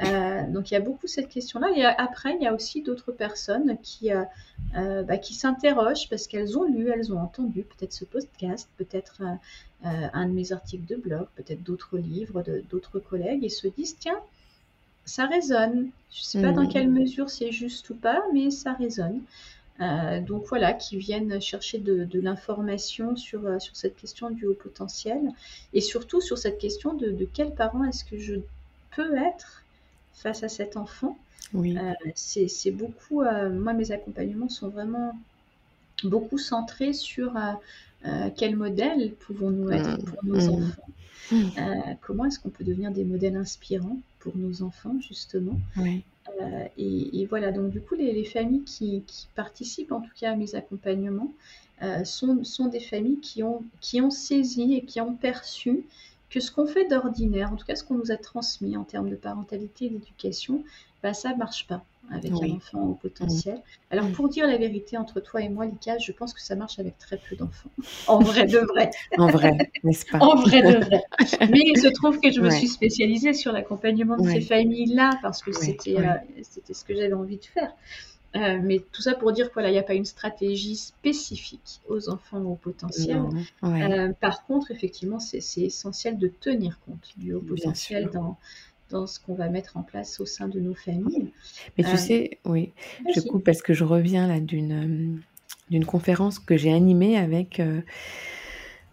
[0.03, 1.69] Euh, donc il y a beaucoup cette question-là.
[1.75, 4.23] Et après, il y a aussi d'autres personnes qui, euh,
[4.75, 9.21] euh, bah, qui s'interrogent parce qu'elles ont lu, elles ont entendu peut-être ce podcast, peut-être
[9.83, 14.19] un de mes articles de blog, peut-être d'autres livres d'autres collègues et se disent tiens,
[15.05, 15.89] ça résonne.
[16.11, 16.69] Je ne sais pas dans mmh.
[16.69, 19.21] quelle mesure c'est juste ou pas, mais ça résonne.
[20.27, 25.31] donc voilà, qui viennent chercher de, l'information sur, sur cette question du haut potentiel
[25.73, 28.35] et surtout sur cette question de, de quel parent est-ce que je
[28.97, 29.63] peux être
[30.13, 31.17] face à cet enfant.
[31.53, 31.77] Oui.
[32.15, 35.17] c'est beaucoup, moi mes accompagnements sont vraiment
[36.03, 37.33] beaucoup centrés sur
[38.35, 40.03] quel modèle pouvons-nous être mmh.
[40.03, 40.63] pour nos mmh.
[40.63, 40.89] enfants.
[41.31, 41.95] Mmh.
[42.01, 45.57] comment est-ce qu'on peut devenir des modèles inspirants pour nos enfants, justement.
[46.77, 49.03] et, voilà, donc du coup, les, familles qui,
[49.35, 51.31] participent en tout cas à mes accompagnements
[52.03, 55.85] sont, sont, des familles qui ont, qui ont saisi et qui ont perçu
[56.29, 59.09] que ce qu'on fait d'ordinaire, en tout cas ce qu'on nous a transmis en termes
[59.09, 60.63] de parentalité et d'éducation,
[61.03, 63.61] bah, ça ne marche pas avec un enfant au potentiel.
[63.91, 66.79] Alors pour dire la vérité entre toi et moi, Lika, je pense que ça marche
[66.79, 67.69] avec très peu d'enfants.
[68.07, 68.91] En vrai de vrai.
[69.17, 70.19] en vrai, n'est-ce pas?
[70.19, 71.03] En vrai de vrai.
[71.49, 75.41] Mais il se trouve que je me suis spécialisée sur l'accompagnement de ces familles-là parce
[75.41, 76.13] que c'était euh,
[76.43, 77.73] c'était ce que j'avais envie de faire.
[78.35, 82.41] Euh, mais tout ça pour dire qu'il n'y a pas une stratégie spécifique aux enfants
[82.41, 83.23] au potentiel.
[83.63, 88.37] Euh, par contre, effectivement, c'est essentiel de tenir compte du haut potentiel dans,
[88.89, 91.31] dans ce qu'on va mettre en place au sein de nos familles.
[91.77, 92.73] Mais tu euh, sais, oui,
[93.15, 95.21] je coupe parce que je reviens là d'une
[95.69, 97.61] d'une conférence que j'ai animée avec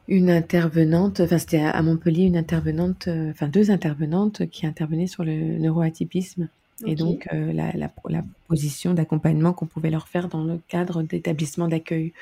[0.08, 5.58] une intervenante, enfin c'était à Montpellier, une intervenante, enfin deux intervenantes qui intervenaient sur le
[5.58, 6.48] neuroatypisme
[6.84, 11.02] et donc euh, la, la, la, proposition d'accompagnement qu'on pouvait leur faire dans le cadre
[11.02, 12.12] d'établissements d'accueil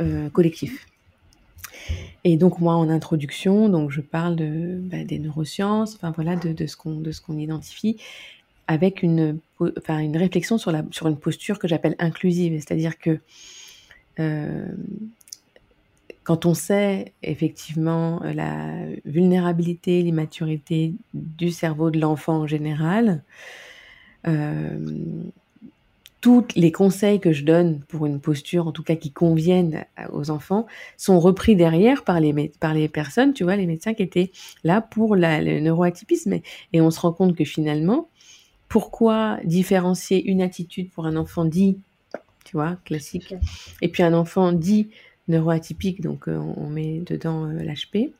[0.00, 0.86] euh, collectif.
[2.22, 6.52] Et donc moi en introduction, donc je parle de, bah, des neurosciences, enfin voilà de,
[6.52, 7.96] de ce qu'on qu'on identifie,
[8.66, 9.38] avec une
[9.78, 13.20] enfin une réflexion sur la sur une posture que j'appelle inclusive, c'est-à-dire que
[14.20, 14.66] euh,
[16.22, 23.22] quand on sait effectivement la vulnérabilité, l'immaturité du cerveau de l'enfant en général,
[26.24, 30.30] tous les conseils que je donne pour une posture, en tout cas qui conviennent aux
[30.30, 30.66] enfants,
[30.96, 34.32] sont repris derrière par les, par les personnes, tu vois, les médecins qui étaient
[34.64, 36.40] là pour la, le neuroatypisme.
[36.72, 38.08] Et on se rend compte que finalement,
[38.70, 41.76] pourquoi différencier une attitude pour un enfant dit,
[42.46, 43.34] tu vois, classique,
[43.82, 44.88] et puis un enfant dit
[45.28, 48.14] neuroatypique, donc euh, on met dedans euh, l'HP,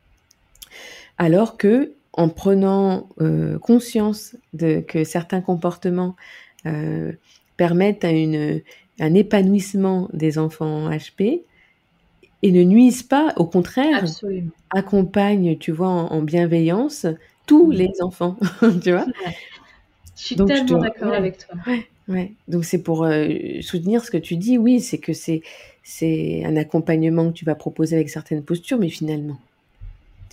[1.17, 6.15] alors que en prenant euh, conscience de que certains comportements
[6.67, 7.13] euh,
[7.57, 8.63] permettent à une,
[9.01, 11.43] un épanouissement des enfants HP
[12.43, 14.05] et ne nuisent pas, au contraire,
[14.71, 17.07] accompagnent, tu vois, en, bienveillance
[17.47, 18.37] tous les enfants,
[18.83, 19.07] tu vois.
[20.17, 21.57] Je suis tellement d'accord avec toi.
[22.07, 23.29] Ouais, Donc c'est pour euh,
[23.63, 25.43] soutenir ce que tu dis, oui, c'est que c'est
[25.83, 29.39] c'est un accompagnement que tu vas proposer avec certaines postures, mais finalement,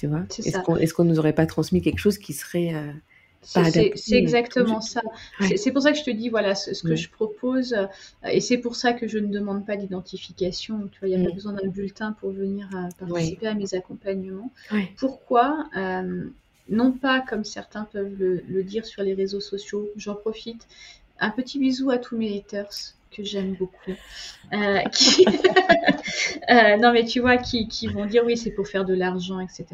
[0.04, 2.92] est-ce qu'on est nous aurait pas transmis quelque chose qui serait euh,
[3.44, 5.02] c'est exactement ça.
[5.56, 7.88] C'est pour ça que je te dis, voilà, ce, que je propose, euh,
[8.30, 10.90] et c'est pour ça que je ne demande pas d'identification.
[10.92, 11.36] Tu vois, il n'y a pas mm.
[11.36, 14.52] besoin d'un bulletin pour venir euh, participer à mes accompagnements.
[14.98, 15.66] Pourquoi?
[16.70, 20.68] Non pas comme certains peuvent le, le, dire sur les réseaux sociaux, j'en profite.
[21.20, 23.92] Un petit bisou à tous mes haters que j'aime beaucoup.
[24.54, 24.80] Euh,
[26.50, 29.40] euh, non, mais tu vois, qui, qui vont dire oui, c'est pour faire de l'argent,
[29.40, 29.66] etc.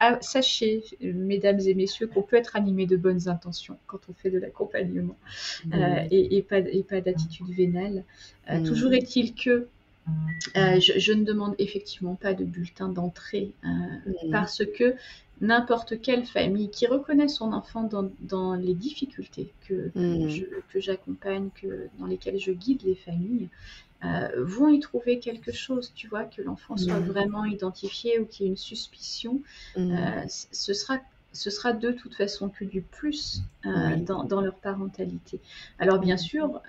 [0.00, 4.30] Ah, sachez, mesdames et messieurs, qu'on peut être animé de bonnes intentions quand on fait
[4.30, 5.16] de l'accompagnement
[5.72, 8.04] euh, et, et, pas, et pas d'attitude vénale.
[8.64, 9.68] Toujours est-il que
[10.54, 13.52] je, je, ne demande effectivement pas de bulletin d'entrée
[14.30, 14.94] parce que
[15.40, 17.88] n'importe quelle famille qui reconnaît son enfant
[18.20, 20.44] dans, les difficultés que, mm.
[20.72, 23.48] que j'accompagne, que, dans lesquelles je guide les familles,
[24.04, 27.06] euh, vont y trouver quelque chose, tu vois, que l'enfant soit mm.
[27.06, 29.40] vraiment identifié ou qu'il y ait une suspicion,
[29.76, 29.92] mm.
[29.92, 30.98] euh, ce, sera,
[31.32, 35.40] ce sera de toute façon que du plus euh, dans, dans, leur parentalité.
[35.78, 36.60] Alors bien sûr,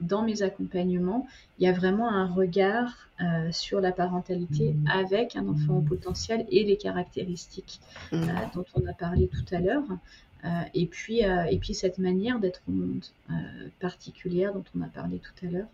[0.00, 1.26] dans mes accompagnements,
[1.58, 4.88] il y a vraiment un regard euh, sur la parentalité mmh.
[4.88, 7.80] avec un enfant au potentiel et les caractéristiques
[8.12, 8.16] mmh.
[8.16, 9.84] euh, dont on a parlé tout à l'heure.
[10.44, 13.04] Euh, et, puis, et puis cette manière d'être au monde
[13.80, 15.68] particulière dont on a parlé tout à l'heure,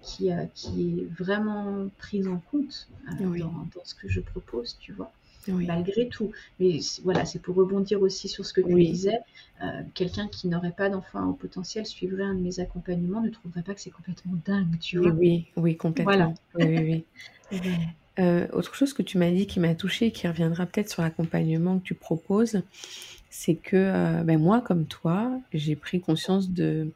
[0.00, 2.88] qui, qui est vraiment prise en compte
[3.20, 5.12] dans, dans, ce que je propose, tu vois
[5.46, 6.32] malgré tout.
[6.60, 9.18] Mais voilà, c'est pour rebondir aussi sur ce que tu disais.
[9.62, 13.62] Euh, quelqu'un qui n'aurait pas d'enfant au potentiel suivrait un de mes accompagnements, ne trouverait
[13.62, 15.10] pas que c'est complètement dingue, tu vois.
[15.10, 16.34] Oui, oui, complètement.
[16.54, 17.04] Oui,
[18.18, 21.78] euh, autre chose que tu m'as dit qui m'a touchée, qui reviendra peut-être sur l'accompagnement
[21.78, 22.62] que tu proposes,
[23.30, 26.92] c'est que euh, ben moi, comme toi, j'ai pris conscience de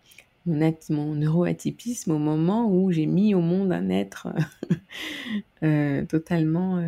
[0.47, 4.29] mon, mon neuroatypisme au moment où j'ai mis au monde un être
[6.09, 6.81] totalement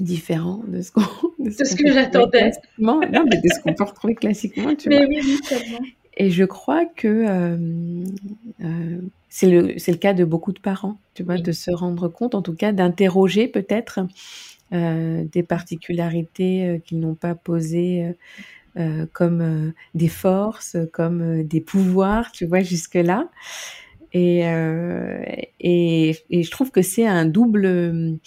[0.00, 1.02] différent de ce, qu'on,
[1.38, 2.52] de ce, que j'attendais.
[2.78, 5.40] Non, mais de ce qu'on peut retrouver classiquement, tu mais Oui, oui,
[6.16, 8.04] et je crois que euh,
[8.64, 12.34] euh, c'est le, le cas de beaucoup de parents, tu vois, de se rendre compte,
[12.34, 14.00] en tout cas, d'interroger peut-être
[14.72, 18.14] euh, des particularités qu'ils n'ont pas posées
[19.14, 23.30] comme des forces, comme des pouvoirs, tu vois, jusque-là.
[24.12, 24.40] Et,
[25.60, 28.18] et, et, je trouve que c'est un double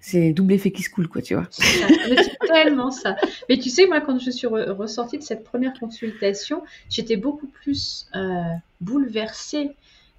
[0.00, 1.46] c'est double effet qui se coule, quoi, tu vois.
[1.50, 3.16] C'est tellement ça.
[3.48, 8.08] Mais tu sais, moi, quand je suis ressortie de cette première consultation, j'étais beaucoup plus
[8.14, 8.42] euh,
[8.80, 9.72] bouleversée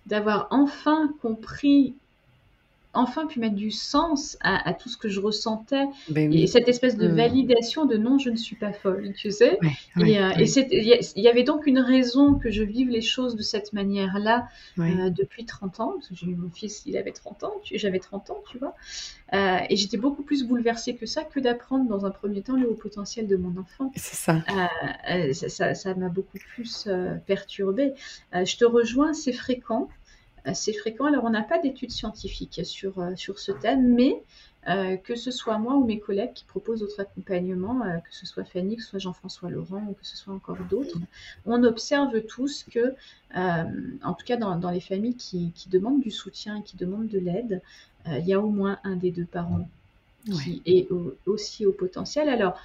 [0.05, 1.95] d'avoir enfin compris
[2.93, 5.85] enfin pu mettre du sens à, tout ce que je ressentais.
[6.09, 7.15] Ben et cette espèce de mmh.
[7.15, 9.57] validation de non je ne suis pas folle tu sais.
[9.97, 13.73] Et, euh, il y, avait donc une raison que je vive les choses de cette
[13.73, 14.47] manière là
[14.79, 17.99] euh, depuis 30 ans parce que j'ai eu mon fils il avait 30 ans j'avais
[17.99, 18.75] 30 ans tu vois.
[19.33, 22.69] Euh, et j'étais beaucoup plus bouleversée que ça que d'apprendre dans un premier temps le
[22.69, 23.91] haut potentiel de mon enfant.
[23.95, 25.73] C'est ça.
[25.73, 26.89] Ça m'a beaucoup plus
[27.25, 27.93] perturbée.
[28.33, 29.87] Je te rejoins c'est fréquent
[30.45, 31.05] assez fréquent.
[31.05, 34.21] Alors, on n'a pas d'études scientifiques sur, euh, sur ce thème, mais
[34.67, 38.25] euh, que ce soit moi ou mes collègues qui proposent d'autres accompagnements, euh, que ce
[38.25, 40.97] soit Fanny, que ce soit Jean-François Laurent ou que ce soit encore d'autres,
[41.45, 42.93] on observe tous que,
[43.33, 47.61] en tout cas dans, les familles qui, demandent du soutien et qui demandent de l'aide,
[48.05, 49.67] il y a au moins un des deux parents
[50.25, 50.87] qui est
[51.25, 52.29] aussi au potentiel.
[52.29, 52.55] Alors,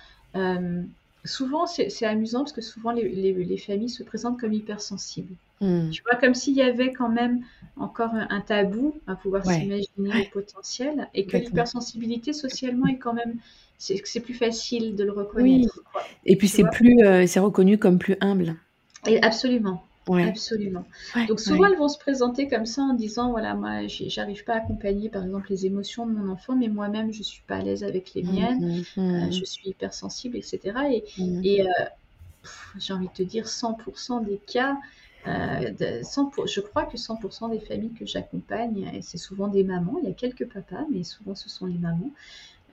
[1.27, 5.35] souvent, c'est amusant parce que souvent les, familles se présentent comme hypersensibles.
[5.61, 5.91] Hmm.
[5.91, 7.41] Tu vois, comme s'il y avait quand même
[7.77, 13.37] encore un, tabou à pouvoir s'imaginer le potentiel et que l'hypersensibilité socialement est quand même
[13.79, 15.81] c'est plus facile de le reconnaître.
[16.25, 18.57] Et puis c'est plus euh, c'est reconnu comme plus humble.
[19.07, 19.86] Et absolument.
[20.09, 20.85] Absolument.
[21.29, 24.57] Donc souvent elles vont se présenter comme ça en disant voilà moi j'arrive pas à
[24.59, 27.83] accompagner par exemple les émotions de mon enfant mais moi-même je suis pas à l'aise
[27.83, 29.33] avec les mmh, miennes, mmh, euh, mmh.
[29.33, 30.61] je suis hypersensible etc.
[30.93, 31.05] Et,
[31.43, 31.73] et euh,
[32.79, 34.77] j'ai envie de te dire 100% des cas
[35.27, 40.09] euh, je crois que 100% des familles que j'accompagne, et c'est souvent des mamans, il
[40.09, 42.11] y a quelques papas, mais souvent ce sont les mamans,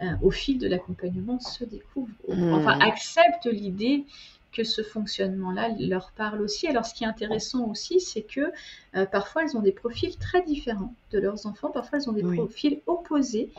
[0.03, 4.05] euh, au fil de l'accompagnement se découvrent, enfin acceptent l'idée
[4.53, 6.67] que ce fonctionnement-là leur parle aussi.
[6.67, 8.51] Alors ce qui est intéressant aussi, c'est que
[8.95, 12.23] euh, parfois elles ont des profils très différents de leurs enfants, parfois elles ont des
[12.23, 13.51] profils opposés.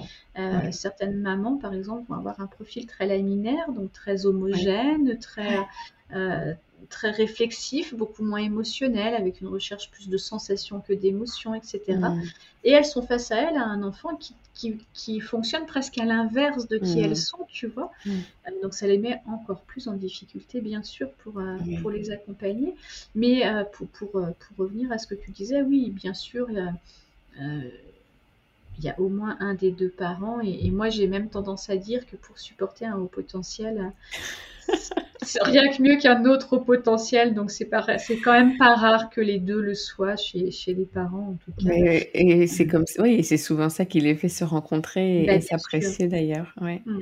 [0.72, 5.58] Certaines mamans, par exemple, vont avoir un profil très laminaire, donc très homogène, très
[6.88, 11.80] très réflexif, beaucoup moins émotionnel, avec une recherche plus de sensations que d'émotions, etc.
[11.88, 12.22] Mm.
[12.64, 16.04] Et elles sont face à elles à un enfant qui, qui, qui fonctionne presque à
[16.04, 17.04] l'inverse de qui mm.
[17.04, 17.90] elles sont, tu vois.
[18.06, 18.10] Mm.
[18.10, 22.10] Euh, donc ça les met encore plus en difficulté, bien sûr, pour, euh, pour les
[22.10, 22.74] accompagner.
[23.14, 26.48] Mais euh, pour, pour, pour, revenir à ce que tu disais, oui, bien sûr,
[27.38, 30.40] il y a au moins un des deux parents.
[30.40, 33.92] Et, et moi, j'ai même tendance à dire que pour supporter un haut potentiel,
[35.42, 39.38] rien que mieux qu'un autre potentiel, donc c'est c'est quand même pas rare que les
[39.38, 41.72] deux le soient chez, chez les parents en tout cas.
[41.72, 46.08] et c'est comme oui, c'est souvent ça qui les fait se rencontrer et, bah, s'apprécier
[46.08, 46.52] d'ailleurs.
[46.60, 46.82] Ouais.
[46.86, 47.00] Mmh.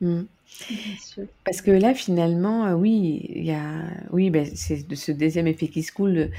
[0.00, 0.22] Mmh.
[1.44, 5.46] Parce que là finalement, euh, oui, il y a, oui, ben, c'est de ce deuxième
[5.46, 6.30] effet qui se coule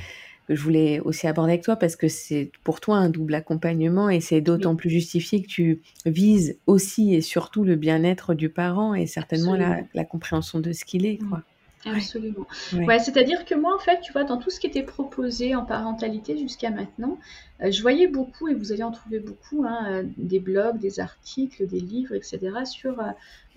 [0.47, 4.09] que je voulais aussi aborder avec toi parce que c'est pour toi un double accompagnement
[4.09, 8.93] et c'est d'autant plus justifié que tu vises aussi et surtout le bien-être du parent
[8.93, 11.17] et certainement la, la, compréhension de ce qu'il est.
[11.17, 11.41] Quoi.
[11.86, 12.47] Absolument.
[12.73, 12.97] Ouais.
[12.99, 16.38] c'est-à-dire que moi, en fait, tu vois, dans tout ce qui était proposé en parentalité
[16.38, 17.19] jusqu'à maintenant,
[17.61, 20.99] euh, je voyais beaucoup, et vous allez en trouver beaucoup, hein, euh, des blogs, des
[20.99, 22.99] articles, des livres, etc., sur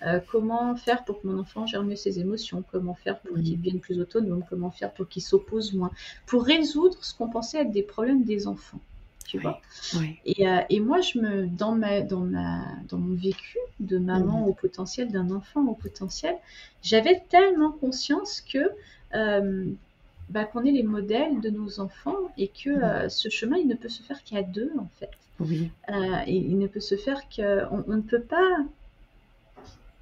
[0.05, 3.57] euh, comment faire pour que mon enfant gère mieux ses émotions, comment faire pour qu'il
[3.57, 5.91] devienne plus autonome, comment faire pour qu'il s'oppose moins,
[6.27, 8.79] pour résoudre ce qu'on pensait être des problèmes des enfants
[9.29, 9.61] tu vois.
[10.25, 14.47] Et, euh, et, moi, je me, dans, ma, dans, ma, dans mon vécu de maman
[14.47, 16.35] au potentiel, d'un enfant au potentiel,
[16.81, 18.71] j'avais tellement conscience que
[19.13, 19.65] euh,
[20.29, 23.75] bah, qu'on est les modèles de nos enfants et que euh, ce chemin, il ne
[23.75, 25.11] peut se faire qu'à deux, en fait.
[25.39, 25.71] Oui.
[26.27, 28.57] il ne peut se faire qu'on on ne peut pas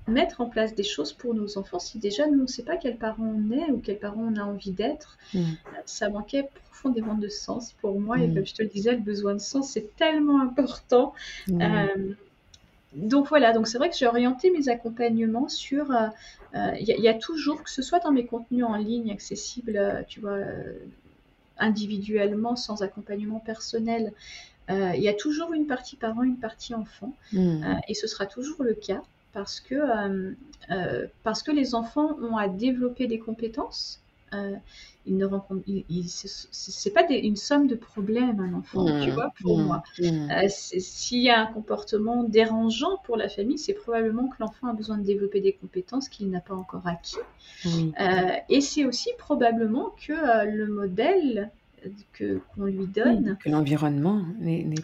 [0.08, 2.78] mettre en place des choses pour nos enfants si déjà nous on ne sait pas
[2.78, 5.18] quel parent on est ou quel parent on a envie d'être.
[5.34, 5.44] Mm.
[5.86, 8.36] Ça manquait profondément de sens pour moi et mm.
[8.36, 11.14] comme je te le disais, le besoin de sens c'est tellement important.
[11.48, 11.62] Mm.
[11.62, 12.14] Euh,
[12.94, 15.92] donc voilà, donc c'est vrai que j'ai orienté mes accompagnements sur.
[15.92, 16.08] Euh,
[16.56, 20.22] euh, il y, a toujours, que ce soit dans mes contenus en ligne accessibles, tu
[20.22, 20.40] vois,
[21.58, 24.14] individuellement, sans accompagnement personnel,
[24.70, 27.14] il y a toujours une partie parent, une partie enfant,
[27.88, 29.04] et ce sera toujours le cas
[29.38, 30.32] parce que, euh,
[30.72, 34.02] euh, parce que les enfants ont à développer des compétences
[35.06, 35.64] il ne rencontre,
[36.10, 39.84] c'est pas une somme de problèmes un enfant, tu mmh, vois, pour mmh, moi.
[40.00, 40.50] Mmh.
[40.50, 44.98] S'il y a un comportement dérangeant pour la famille, c'est probablement que l'enfant a besoin
[44.98, 47.16] de développer des compétences qu'il n'a pas encore acquis.
[48.50, 51.52] et c'est aussi probablement que le modèle
[52.14, 53.38] que qu'on lui donne.
[53.44, 54.26] que l'environnement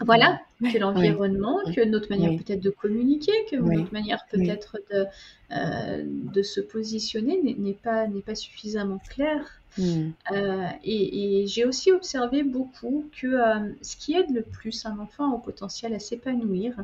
[0.04, 5.06] Voilà, que l'environnement, que notre manière peut-être de communiquer, que notre manière peut-être de,
[5.52, 9.60] euh, de se positionner n'est pas, n'est pas suffisamment claire.
[9.76, 10.10] Hmm.
[10.30, 15.34] Euh, et, j'ai aussi observé beaucoup que euh, ce qui aide le plus un enfant
[15.34, 16.74] au potentiel à s'épanouir,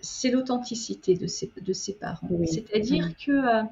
[0.00, 2.28] c'est l'authenticité de ses, de ses parents.
[2.46, 3.64] C'est-à-dire que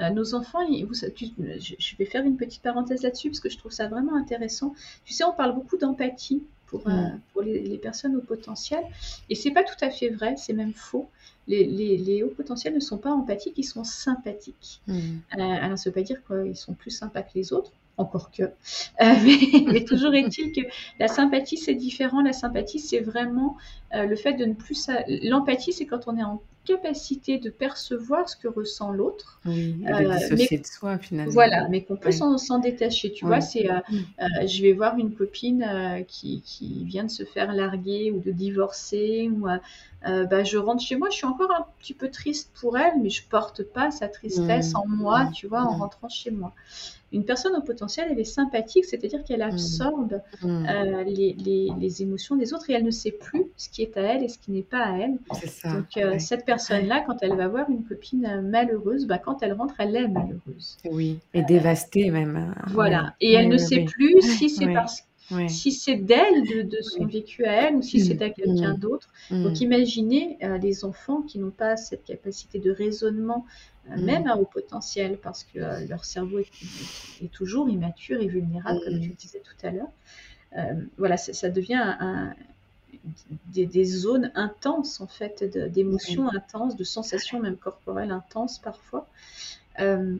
[0.00, 3.88] euh, nos enfants, je vais faire une petite parenthèse là-dessus parce que je trouve ça
[3.88, 4.74] vraiment intéressant.
[5.04, 8.82] Tu sais, on parle beaucoup d'empathie pour, euh, pour les, personnes au potentiel
[9.30, 11.08] et c'est pas tout à fait vrai, c'est même faux.
[11.46, 14.80] Les, les, hauts potentiels ne sont pas empathiques, ils sont sympathiques.
[14.86, 14.94] Mm.
[14.94, 18.50] Euh, alors, ça veut pas dire qu'ils sont plus sympas que les autres, encore que.
[19.00, 20.66] mais, toujours est-il que
[20.98, 22.22] la sympathie, c'est différent.
[22.22, 23.56] La sympathie, c'est vraiment
[23.92, 24.88] le fait de ne plus.
[25.06, 29.40] L'empathie, c'est quand on est en capacité de percevoir ce que ressent l'autre.
[29.46, 31.32] Oui, de euh, de soi finalement.
[31.32, 33.12] Voilà, mais qu'on peut s'en détacher.
[33.12, 33.78] Tu vois, c'est, euh,
[34.20, 38.30] euh, je vais voir une copine qui, qui, vient de se faire larguer ou de
[38.30, 39.46] divorcer, ou
[40.04, 43.10] bah, je rentre chez moi, je suis encore un petit peu triste pour elle, mais
[43.10, 46.52] je porte pas sa tristesse en moi, tu vois, en rentrant chez moi.
[47.12, 52.52] Une personne au potentiel, elle est sympathique, c'est-à-dire qu'elle absorbe les, les, les, émotions des
[52.52, 54.62] autres et elle ne sait plus ce qui est à elle et ce qui n'est
[54.62, 55.18] pas à elle.
[55.48, 59.74] Ça, Donc cette personne-là, quand elle va voir une copine malheureuse, bah, quand elle rentre,
[59.78, 60.78] elle est malheureuse.
[60.90, 62.36] Oui, et euh, dévastée même.
[62.36, 62.54] Hein.
[62.68, 65.04] Voilà, et elle ne sait plus si c'est parce
[65.48, 69.08] si c'est d'elle, de, son vécu à elle, ou si c'est à quelqu'un d'autre.
[69.30, 73.46] Donc imaginez euh, les enfants qui n'ont pas cette capacité de raisonnement,
[73.90, 79.00] euh, même à haut potentiel, parce que leur cerveau est, toujours immature et vulnérable, comme
[79.00, 80.82] tu le disais tout à l'heure.
[80.98, 82.34] voilà, ça, devient un,
[83.46, 89.06] des, zones intenses, en fait, d'émotions intenses, de sensations même corporelles intenses parfois.
[89.80, 90.16] Euh,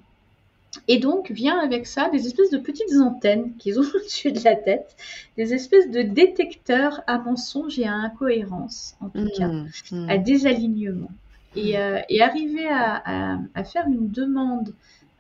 [0.89, 4.57] et donc vient avec ça des espèces de petites antennes qu'ils ont au-dessus de la
[4.57, 4.97] tête,
[5.37, 10.11] des espèces de détecteurs à mensonges et à incohérence, en tout cas, mmh, mmh.
[10.11, 11.11] à désalignement.
[11.57, 14.75] Et, euh, arriver à, faire une demande,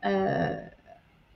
[0.05, 0.57] euh,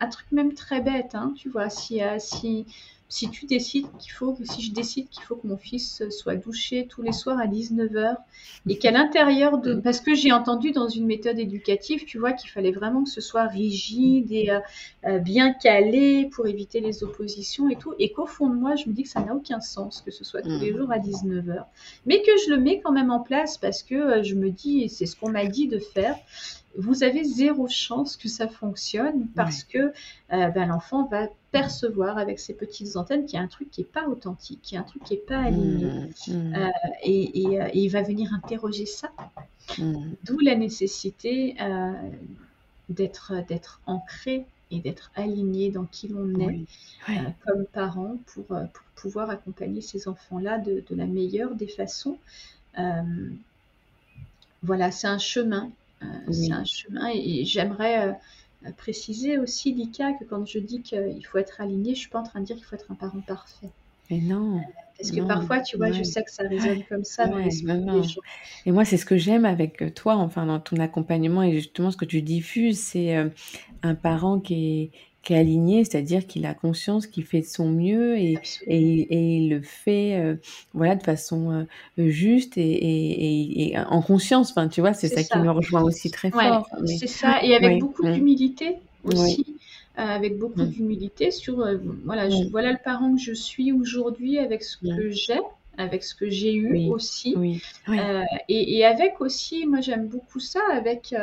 [0.01, 2.67] un truc même très bête, hein, tu vois, si, si
[3.09, 6.87] si tu décides qu'il faut, si je décide qu'il faut que mon fils soit douché
[6.89, 8.17] tous les soirs à 19h
[8.69, 12.51] et qu'à l'intérieur de, parce que j'ai entendu dans une méthode éducative, tu vois, qu'il
[12.51, 14.61] fallait vraiment que ce soit rigide et euh,
[15.07, 18.89] euh, bien calé pour éviter les oppositions et tout, et qu'au fond de moi, je
[18.89, 20.77] me dis que ça n'a aucun sens que ce soit tous les mmh.
[20.77, 21.65] jours à 19h,
[22.05, 24.83] mais que je le mets quand même en place parce que euh, je me dis,
[24.83, 26.17] et c'est ce qu'on m'a dit de faire,
[26.79, 29.93] vous avez zéro chance que ça fonctionne parce que
[30.31, 33.87] ben, l'enfant va percevoir avec ses petites antennes qu'il y a un truc qui n'est
[33.87, 35.87] pas authentique, qu'il y a un truc qui n'est pas aligné.
[35.87, 36.55] Mmh, mmh.
[36.55, 36.69] Euh,
[37.03, 39.11] et, euh, et, il va venir interroger ça.
[39.79, 40.11] Mmh.
[40.25, 41.93] D'où la nécessité euh,
[42.89, 46.65] d'être, d'être ancré et d'être aligné dans qui l'on est
[47.47, 52.19] comme parent pour, pour, pouvoir accompagner ces enfants-là de, de, la meilleure des façons.
[54.63, 55.71] voilà, c'est un chemin.
[56.31, 58.19] C'est un chemin et j'aimerais
[58.77, 62.25] préciser aussi, Lika, que quand je dis qu'il faut être aligné, je suis pas en
[62.25, 63.71] train de dire qu'il faut être un parent parfait.
[64.11, 64.59] Mais non.
[64.59, 64.61] Euh,
[64.97, 68.85] parce que parfois, tu vois, je sais que ça résonne comme ça dans Et moi,
[68.85, 72.23] c'est ce que j'aime avec toi, enfin, dans ton accompagnement et justement ce que tu
[72.23, 73.29] diffuses, c'est euh,
[73.83, 74.91] un parent qui est,
[75.23, 79.51] qui est aligné, c'est-à-dire qu'il a conscience qu'il fait de son mieux et, et, il
[79.51, 80.37] le fait euh,
[80.75, 81.67] voilà, de façon
[81.99, 84.51] euh, juste et, et, en conscience.
[84.51, 86.69] Enfin, tu vois, c'est ça, qui me rejoint aussi très fort.
[86.87, 89.45] C'est ça, et avec beaucoup d'humilité aussi.
[89.99, 90.69] Euh, avec beaucoup mm.
[90.69, 91.57] d'humilité sur
[92.05, 95.41] voilà, voilà le parent que je suis aujourd'hui avec ce que j'ai
[95.77, 97.35] avec ce que j'ai eu aussi.
[98.49, 101.15] et, avec aussi, moi j'aime beaucoup ça, avec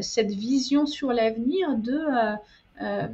[0.00, 2.00] cette vision sur l'avenir de
[2.82, 3.08] euh,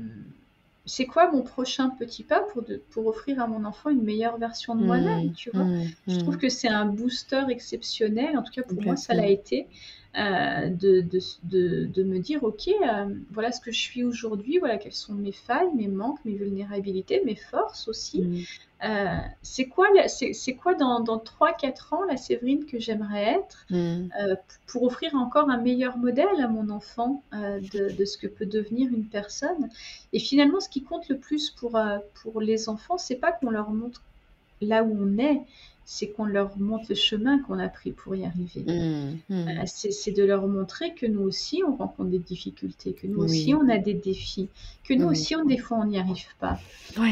[0.86, 4.74] c'est quoi mon prochain petit pas pour, pour offrir à mon enfant une meilleure version
[4.74, 5.64] de moi-même, mmh, tu vois?
[5.64, 9.28] Mmh, Je trouve que c'est un booster exceptionnel, en tout cas pour moi ça l'a
[9.28, 9.68] été,
[10.16, 11.02] euh, de,
[11.44, 15.14] de, de, me dire, ok, euh, voilà ce que je suis aujourd'hui, voilà quelles sont
[15.14, 18.44] mes failles, mes manques, mes vulnérabilités, mes forces aussi.
[18.82, 23.66] Euh, c'est quoi, c'est, quoi dans, dans 3-4 ans la Séverine que j'aimerais être
[24.66, 28.92] pour offrir encore un meilleur modèle à mon enfant de, de, ce que peut devenir
[28.92, 29.68] une personne?
[30.12, 31.78] Et finalement, ce qui compte le plus pour,
[32.20, 34.02] pour les enfants, c'est pas qu'on leur montre
[34.60, 35.42] là où on est,
[35.92, 38.62] c'est qu'on leur montre le chemin qu'on a pris pour y arriver.
[38.62, 39.48] Mmh, mmh.
[39.48, 43.56] Euh, c'est de leur montrer que nous aussi, on rencontre des difficultés, que nous aussi,
[43.56, 44.48] on a des défis,
[44.84, 46.60] que nous aussi, on, des fois, on n'y arrive pas.
[46.96, 47.02] Euh,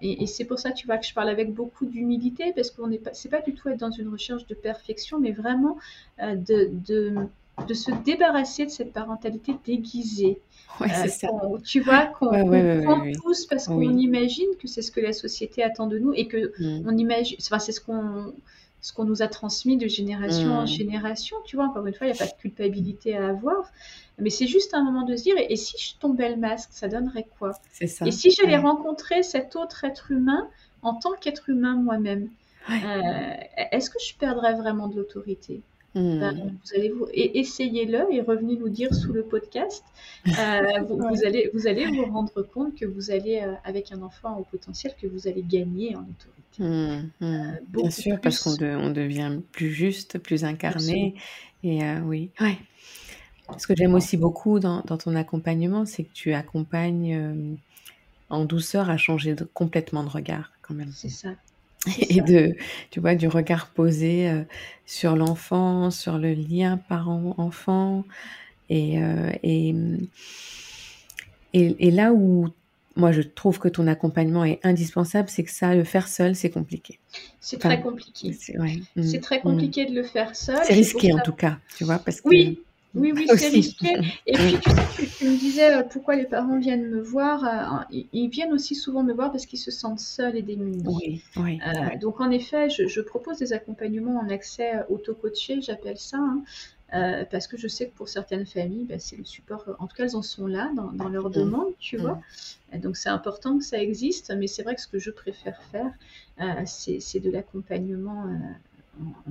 [0.00, 2.88] et, c'est pour ça, tu vois, que je parle avec beaucoup d'humilité, parce que ce
[2.88, 5.76] n'est pas du tout être dans une recherche de perfection, mais vraiment
[6.22, 7.16] euh, de, de,
[7.66, 10.40] de, se débarrasser de cette parentalité déguisée.
[10.80, 11.28] Ouais, c'est ça.
[11.64, 15.86] Tu vois, qu'on prend tous parce qu'on imagine que c'est ce que la société attend
[15.86, 16.88] de nous et que mmh.
[16.88, 18.32] on imagine, enfin, c'est ce qu'on
[18.82, 20.68] ce qu'on nous a transmis de génération en mmh.
[20.68, 21.36] génération.
[21.44, 23.70] Tu vois, encore une fois, il n'y a pas de culpabilité à avoir.
[24.18, 26.88] Mais c'est juste un moment de se dire, et, si je tombais le masque, ça
[26.88, 27.52] donnerait quoi?
[27.86, 28.06] Ça.
[28.06, 30.48] Et si j'allais rencontrer cet autre être humain
[30.82, 32.30] en tant qu'être humain moi-même?
[32.70, 33.34] Euh,
[33.72, 35.62] Est-ce que je perdrais vraiment de l'autorité?
[35.94, 36.20] Hmm.
[36.20, 39.84] Ben, vous allez vous essayez-le et revenez nous dire sous le podcast.
[40.28, 44.38] Euh, vous, allez vous allez vous rendre compte que vous allez euh, avec un enfant
[44.38, 46.30] au potentiel que vous allez gagner en autorité.
[46.58, 47.24] Hmm, hmm.
[47.24, 51.14] Euh, Bien sûr, parce qu'on on devient plus juste, plus incarné.
[51.64, 52.56] Et oui, ouais.
[53.58, 57.58] Ce que j'aime aussi beaucoup dans, dans ton accompagnement, c'est que tu accompagnes
[58.28, 60.92] en douceur à changer de, complètement de regard quand même.
[60.92, 61.30] C'est ça
[62.08, 62.56] et de,
[62.90, 64.42] tu vois, du regard posé euh,
[64.86, 68.04] sur l'enfant, sur le lien parent-enfant.
[68.68, 69.74] Et, euh, et,
[71.54, 72.48] et, là où
[72.96, 76.50] moi je trouve que ton accompagnement est indispensable, c'est que ça, le faire seul, c'est
[76.50, 76.98] compliqué.
[77.40, 78.32] C'est très compliqué.
[78.32, 79.42] C'est mm, très mm.
[79.42, 80.58] compliqué de le faire seul.
[80.64, 82.60] C'est risqué en tout cas, tu vois, parce que oui.
[82.94, 83.96] Oui, oui, c'est risqué.
[84.26, 87.44] Et puis, tu sais, tu, me disais euh, pourquoi les parents viennent me voir.
[87.44, 90.82] Euh, ils viennent aussi souvent me voir parce qu'ils se sentent seuls et démunis.
[90.84, 91.60] Oui, oui.
[91.66, 96.18] Euh, donc, en effet, je, propose des accompagnements en accès auto-coaché, j'appelle ça.
[96.18, 96.42] Hein,
[97.30, 100.04] parce que je sais que pour certaines familles, bah, c'est le support, en tout cas
[100.04, 101.34] elles en sont là dans, dans leurs mmh.
[101.34, 102.00] demandes, tu mmh.
[102.00, 102.20] vois.
[102.74, 105.92] Donc c'est important que ça existe, mais c'est vrai que ce que je préfère faire,
[106.66, 108.26] c'est de l'accompagnement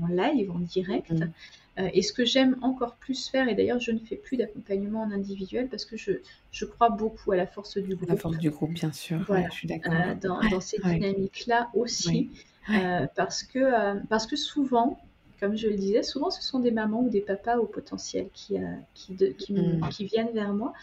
[0.02, 1.12] en, live, en direct.
[1.12, 1.32] Mmh.
[1.80, 5.04] Euh, et ce que j'aime encore plus faire, et d'ailleurs je ne fais plus d'accompagnement
[5.04, 6.12] en individuel parce que je,
[6.52, 8.10] je crois beaucoup à la force du groupe.
[8.10, 9.26] La force du groupe, bien sûr.
[9.30, 9.94] je suis d'accord.
[9.94, 12.32] Euh, dans, dans, ces dynamiques-là aussi.
[12.70, 15.00] Euh, parce, que, parce que souvent,
[15.40, 18.58] comme je le disais, souvent ce sont des mamans ou des papas au potentiel qui,
[18.94, 19.90] qui, qui, mm.
[19.90, 20.74] qui, viennent vers moi.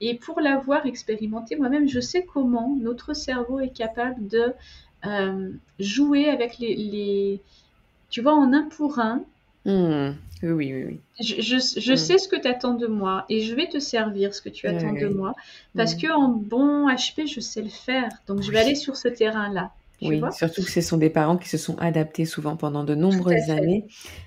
[0.00, 4.54] Et pour l'avoir expérimenté moi-même, je sais comment notre cerveau est capable de
[5.78, 7.42] jouer avec les, les,
[8.10, 9.24] tu vois, en un pour un,
[9.66, 10.14] Mmh.
[10.44, 11.00] Oui, oui, oui.
[11.18, 11.96] Je, je, mmh.
[11.96, 14.68] sais ce que tu attends de moi et je vais te servir ce que tu
[14.68, 15.34] attends de moi
[15.74, 15.98] parce mmh.
[15.98, 18.10] que en bon HP, je sais le faire.
[18.28, 19.72] Donc, je vais aller sur ce terrain-là.
[20.02, 23.50] Oui, surtout que ce sont des parents qui se sont adaptés souvent pendant de nombreuses
[23.50, 23.86] années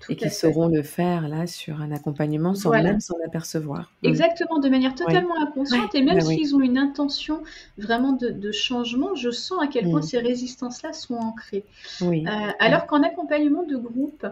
[0.09, 3.91] et qui sauront le faire là sur un accompagnement sans même s'en apercevoir.
[4.01, 7.43] Exactement, de manière totalement inconsciente et même bah s'ils ont une intention
[7.77, 11.63] vraiment de, changement, je sens à quel point ces résistances-là sont ancrées.
[12.01, 12.25] Oui.
[12.27, 14.25] Euh, alors qu'en accompagnement de groupe,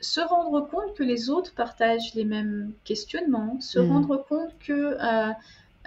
[0.00, 3.92] se rendre compte que les autres partagent les mêmes questionnements, se mm.
[3.92, 5.32] rendre compte que euh,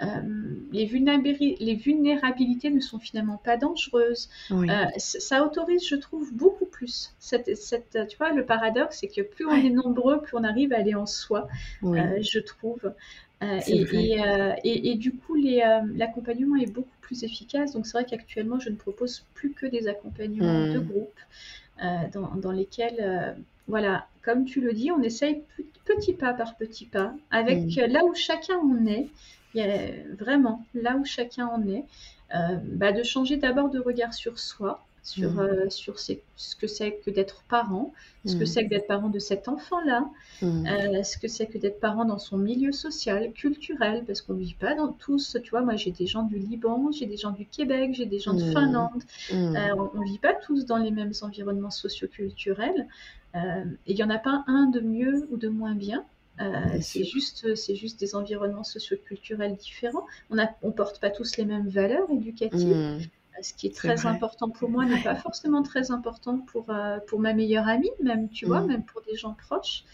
[0.02, 0.06] euh,
[0.72, 4.28] les, vulnérabilités ne sont finalement pas dangereuses.
[4.50, 4.66] Euh,
[4.96, 7.14] ça autorise, je trouve, beaucoup plus.
[7.18, 7.46] Cette,
[8.08, 10.94] tu vois, le paradoxe, c'est que plus on est nombreux, plus on arrive à aller
[10.94, 11.48] en soi,
[11.82, 12.92] je trouve.
[13.42, 17.72] Et, du coup, l'accompagnement est beaucoup plus efficace.
[17.72, 20.84] Donc, c'est vrai qu'actuellement, je ne propose plus que des accompagnements de mm.
[20.86, 21.20] groupe
[22.12, 23.36] dans, dans, lesquels
[23.68, 25.42] voilà, comme tu le dis, on essaye
[25.84, 27.86] petit pas par petit pas, avec mm.
[27.86, 29.08] là où chacun en est,
[29.54, 31.84] vraiment là où chacun en est,
[32.34, 35.38] euh, bah, de changer d'abord de regard sur soi, sur, mm.
[35.38, 36.12] euh, sur ce
[36.56, 37.92] que c'est que d'être parent,
[38.24, 38.46] ce que mm.
[38.46, 40.10] c'est que d'être parent de cet enfant-là,
[40.42, 44.40] euh, ce que c'est que d'être parent dans son milieu social, culturel, parce qu'on ne
[44.40, 47.30] vit pas dans tous, tu vois, moi j'ai des gens du Liban, j'ai des gens
[47.30, 51.12] du Québec, j'ai des gens de Finlande, on ne vit pas tous dans les mêmes
[51.22, 52.88] environnements socioculturels.
[53.34, 56.04] Et il n'y en a pas un de mieux ou de moins bien.
[56.40, 60.06] Euh, c'est juste, c'est juste des environnements socioculturels différents.
[60.30, 62.76] On ne on porte pas tous les mêmes valeurs éducatives.
[62.76, 63.00] Hmm.
[63.00, 66.70] Euh, ce qui est très important pour moi n'est pas forcément très important pour,
[67.06, 68.66] pour ma meilleure amie, même, tu vois, hmm.
[68.66, 69.84] même pour des gens proches.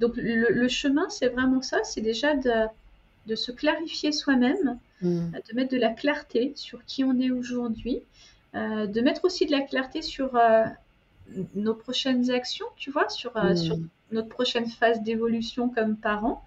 [0.00, 2.66] Donc le, chemin, c'est vraiment ça, c'est déjà de,
[3.28, 5.30] de, se clarifier soi-même, hmm.
[5.30, 8.02] de mettre de la clarté sur qui on est aujourd'hui,
[8.54, 10.36] de mettre aussi de la clarté sur
[11.54, 13.76] nos prochaines actions, tu vois, sur, euh, sur.
[14.12, 16.42] Notre prochaine phase d'évolution comme parents.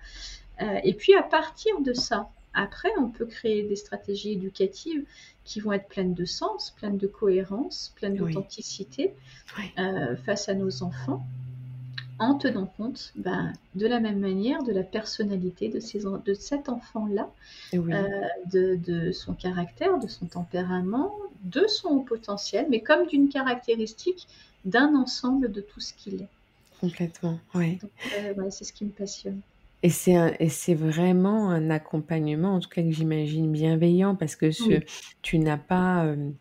[0.62, 5.04] Euh, et puis à partir de ça, après, on peut créer des stratégies éducatives
[5.44, 9.14] qui vont être pleines de sens, pleines de cohérence, pleines d'authenticité
[9.78, 11.26] euh, face à nos enfants,
[12.18, 16.70] en tenant compte ben, de la même manière de la personnalité de, ces, de cet
[16.70, 17.30] enfant-là,
[17.74, 21.14] de, de, son caractère, de son tempérament,
[21.44, 24.28] de son potentiel, mais comme d'une caractéristique
[24.64, 26.30] d'un ensemble de tout ce qu'il est.
[26.82, 27.80] Complètement, oui.
[28.18, 29.40] Euh, c'est ce qui me passionne.
[29.84, 34.82] Et c'est vraiment un accompagnement, en tout cas que j'imagine bienveillant, parce que ce,
[35.22, 36.32] tu n'as pas, euh,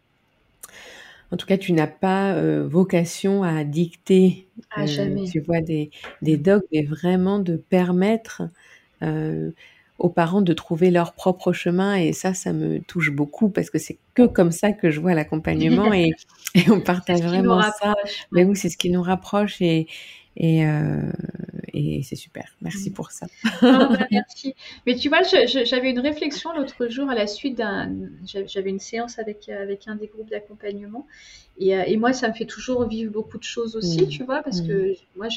[1.31, 5.91] en tout cas, tu n'as pas euh, vocation à dicter, ah, tu vois, des,
[6.23, 8.43] des dogmes, mais vraiment de permettre
[9.99, 11.97] aux parents de trouver leur propre chemin.
[11.97, 15.15] Et ça, ça me touche beaucoup parce que c'est que comme ça que je vois
[15.15, 16.13] l'accompagnement et,
[16.55, 17.95] et, on partage vraiment ça.
[18.33, 19.87] Mais oui, c'est ce qui nous rapproche et,
[20.37, 21.13] et, euh,
[21.73, 22.45] et c'est super.
[22.61, 23.27] Merci pour ça.
[23.63, 24.55] Bah, merci.
[24.87, 27.93] Mais tu vois, j'avais une réflexion l'autre jour à la suite d'un.
[28.25, 31.07] J'avais une séance avec, avec un des groupes d'accompagnement.
[31.59, 34.09] Et, euh, et, moi, ça me fait toujours vivre beaucoup de choses aussi, mmh.
[34.09, 34.67] tu vois, parce mmh.
[34.67, 35.29] que moi,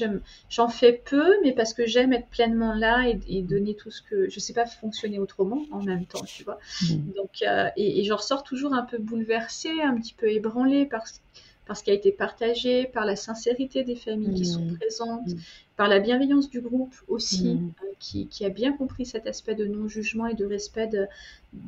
[0.49, 4.29] j'en fais peu, mais parce que j'aime être pleinement là et, donner tout ce que.
[4.29, 6.57] Je sais pas fonctionner autrement en même temps, tu vois.
[6.81, 6.95] Mmh.
[7.15, 11.21] Donc, euh, et, et j'en ressors toujours un peu bouleversée, un petit peu ébranlée parce
[11.67, 14.77] parce qu'il a été partagé, par la sincérité des familles qui sont mmh.
[14.77, 15.39] présentes, mmh.
[15.75, 17.71] par la bienveillance du groupe aussi, mmh.
[17.83, 21.07] euh, qui, a bien compris cet aspect de non-jugement et de respect de,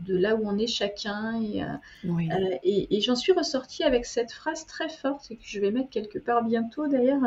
[0.08, 1.42] là où on est chacun.
[1.42, 1.68] Et, euh,
[2.06, 5.90] euh, et, j'en suis ressortie avec cette phrase très forte, et que je vais mettre
[5.90, 7.22] quelque part bientôt d'ailleurs.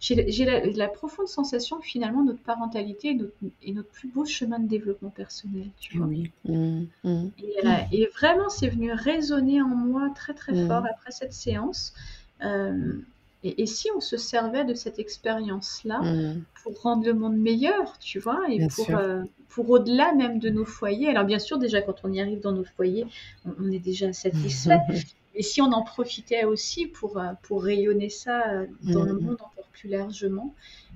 [0.00, 3.18] J'ai la, profonde sensation que finalement notre parentalité
[3.62, 5.68] est notre, plus beau chemin de développement personnel.
[5.80, 6.08] Tu vois
[7.92, 11.94] et, vraiment, c'est venu résonner en moi très très fort après cette séance.
[12.42, 12.92] Euh,
[13.44, 16.42] et, si on se servait de cette expérience-là mm.
[16.62, 20.64] pour rendre le monde meilleur, tu vois, et pour, euh, pour au-delà même de nos
[20.64, 21.08] foyers.
[21.08, 23.06] Alors bien sûr, déjà quand on y arrive dans nos foyers,
[23.44, 24.80] on, est déjà satisfait.
[25.34, 28.42] Et si on en profitait aussi pour, euh, pour rayonner ça
[28.82, 29.20] dans le mm.
[29.20, 30.52] monde encore plus largement,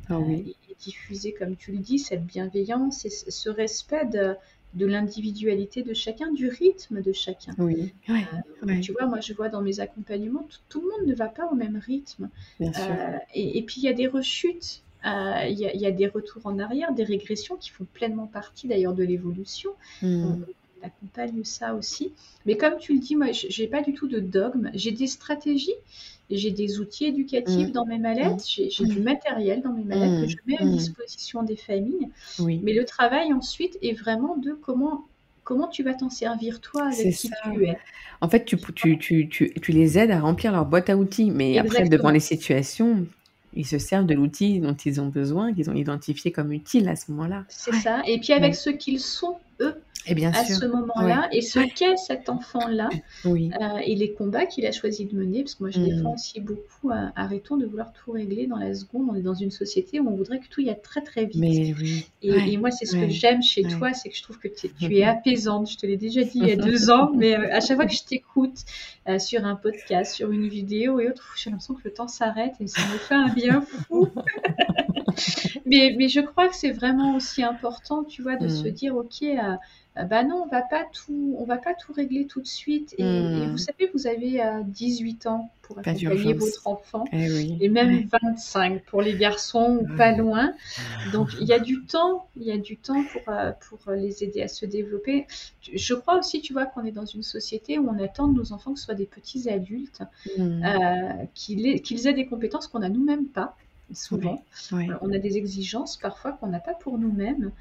[0.08, 4.34] ah et, diffuser, comme tu le dis, cette bienveillance et ce respect de,
[4.74, 7.52] de l'individualité de chacun, du rythme de chacun.
[7.58, 7.92] Oui.
[8.08, 11.46] Euh, tu vois, moi je vois dans mes accompagnements, tout, le monde ne va pas
[11.46, 12.30] au même rythme.
[12.60, 12.66] Euh,
[13.34, 16.94] et, puis il y a des rechutes, euh, il y, a des retours en arrière,
[16.94, 19.70] des régressions qui font pleinement partie d'ailleurs de l'évolution.
[20.00, 20.42] Hmm.
[20.82, 22.12] Accompagne ça aussi.
[22.46, 25.06] Mais comme tu le dis, moi je n'ai pas du tout de dogme, j'ai des
[25.06, 25.74] stratégies
[26.36, 27.72] j'ai des outils éducatifs mm.
[27.72, 28.70] dans mes mallettes, mm.
[28.70, 30.76] j'ai du matériel dans mes mallettes que je mets à mm.
[30.76, 32.08] disposition des familles.
[32.38, 35.06] Mais le travail ensuite est vraiment de comment
[35.44, 37.76] comment tu vas t'en servir toi avec qui tu es.
[38.20, 41.58] En fait, tu, tu, tu, tu, les aides à remplir leur boîte à outils, mais
[41.58, 43.04] après, devant les situations,
[43.52, 46.94] ils se servent de l'outil dont ils ont besoin, qu'ils ont identifié comme utile à
[46.94, 47.44] ce moment-là.
[47.48, 48.02] C'est ça.
[48.06, 49.74] Et puis avec ce qu'ils sont, eux,
[50.06, 52.88] et bien à ce moment-là, et ce qu'est cet enfant-là,
[53.24, 53.50] oui.
[53.60, 56.14] Euh, et les combats qu'il a choisi de mener, parce que moi je défends mm.
[56.14, 59.50] aussi beaucoup, euh, arrêtons de vouloir tout régler dans la seconde, on est dans une
[59.50, 61.36] société où on voudrait que tout y aille très très vite.
[61.36, 62.06] Mais oui.
[62.22, 65.04] et, moi c'est ce que j'aime chez toi, c'est que je trouve que tu es
[65.04, 67.76] apaisante, je te l'ai déjà dit il y a deux ans, mais euh, à chaque
[67.76, 68.64] fois que je t'écoute
[69.18, 72.66] sur un podcast, sur une vidéo et autres, j'ai l'impression que le temps s'arrête et
[72.66, 74.08] ça me fait un bien fou.
[75.66, 78.50] mais, mais je crois que c'est vraiment aussi important, tu vois, de mm.
[78.50, 79.24] se dire, ok,
[79.98, 82.94] euh, bah non, on va pas tout, on va pas tout régler tout de suite.
[82.96, 83.50] Et, hmm.
[83.50, 88.84] vous savez, vous avez 18 euh, ans pour accompagner votre enfant, eh et même 25
[88.84, 90.54] pour les garçons ou pas loin.
[91.12, 94.24] Donc il y a du temps, il y a du temps pour euh, pour les
[94.24, 95.26] aider à se développer.
[95.60, 98.52] Je crois aussi, tu vois, qu'on est dans une société où on attend de nos
[98.54, 100.02] enfants que ce soient des petits adultes,
[100.38, 100.62] hmm.
[101.34, 103.56] qu'ils aient des compétences qu'on a nous-mêmes pas
[103.92, 104.42] souvent.
[104.72, 107.52] On a des exigences parfois qu'on n'a pas pour nous-mêmes.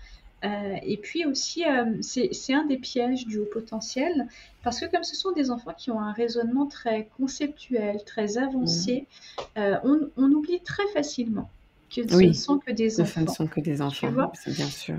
[0.43, 4.28] Euh, et puis aussi, euh, c'est un des pièges du haut potentiel,
[4.63, 9.05] parce que comme ce sont des enfants qui ont un raisonnement très conceptuel, très avancé,
[9.38, 9.59] mmh.
[9.59, 11.49] euh, on, oublie très facilement
[11.95, 13.13] que ce ne sont que des enfants.
[13.13, 14.95] Ce ne sont que des enfants, tu vois bien sûr.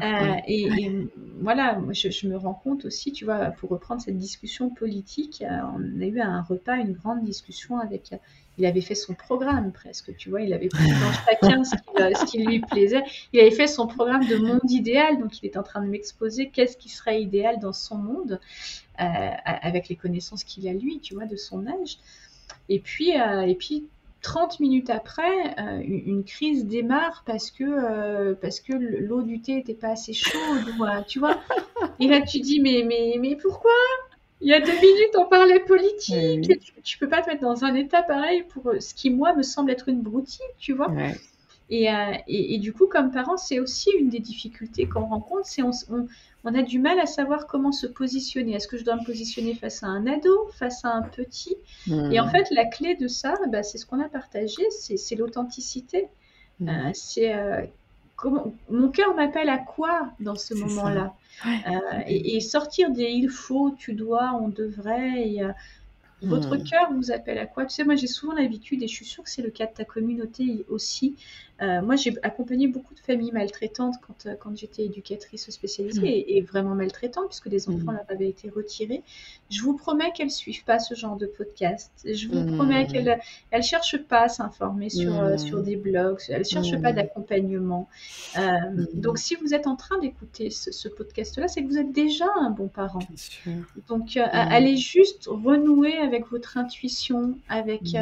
[0.46, 0.68] Et,
[1.40, 6.00] voilà, moi, je, me rends compte aussi, tu vois, pour reprendre cette discussion politique, on
[6.00, 8.14] a eu un repas une grande discussion avec
[8.58, 12.44] il avait fait son programme presque, tu vois, il avait pris dans chacun ce qui,
[12.44, 13.02] lui plaisait.
[13.32, 16.50] Il avait fait son programme de monde idéal, donc il est en train de m'exposer
[16.50, 18.40] qu'est-ce qui serait idéal dans son monde,
[19.00, 19.04] euh,
[19.44, 21.98] avec les connaissances qu'il a lui, tu vois, de son âge.
[22.68, 23.86] Et puis, euh, et puis
[24.20, 29.74] 30 minutes après, euh, une crise démarre parce que, parce que l'eau du thé n'était
[29.74, 30.66] pas assez chaude,
[31.08, 31.40] tu vois.
[32.00, 33.72] Et là, tu dis, mais, mais, mais pourquoi?
[34.42, 36.60] Il y a deux minutes, on parlait politique.
[36.82, 39.42] tu, peux pas te mettre dans un état pareil pour euh, ce qui, moi, me
[39.42, 40.90] semble être une broutille, tu vois.
[40.90, 41.12] Euh,
[41.70, 45.70] et, et, du coup, comme parents, c'est aussi une des difficultés qu'on rencontre, c'est on,
[46.44, 48.54] on, a du mal à savoir comment se positionner.
[48.54, 51.56] Est-ce que je dois me positionner face à un ado, face à un petit?
[52.10, 56.08] Et en fait, la clé de ça, bah, c'est ce qu'on a partagé, c'est l'authenticité.
[56.60, 57.32] Euh, c'est
[58.30, 61.14] mon cœur m'appelle à quoi dans ce moment-là
[61.46, 65.28] euh, et, sortir des il faut, tu dois, on devrait.
[65.28, 65.52] Et, euh,
[66.22, 66.64] Votre mmh.
[66.64, 67.66] cœur vous appelle à quoi?
[67.66, 69.72] Tu sais, moi j'ai souvent l'habitude, et je suis sûre que c'est le cas de
[69.72, 71.16] ta communauté aussi,
[71.62, 76.30] euh, moi, j'ai accompagné beaucoup de familles maltraitantes quand, euh, quand j'étais éducatrice spécialisée mmh.
[76.30, 77.96] et, vraiment maltraitantes, puisque des enfants mmh.
[77.96, 79.02] leur avaient été retirés.
[79.48, 81.92] Je vous promets qu'elles ne suivent pas ce genre de podcast.
[82.04, 83.20] Je vous promets qu'elles
[83.52, 87.88] ne cherchent pas à s'informer sur, euh, sur des blogs, elles ne cherchent pas d'accompagnement.
[88.94, 92.50] donc, si vous êtes en train d'écouter ce, podcast-là, c'est que vous êtes déjà un
[92.50, 92.98] bon parent.
[93.88, 97.94] Donc, allez juste renouer avec votre intuition, avec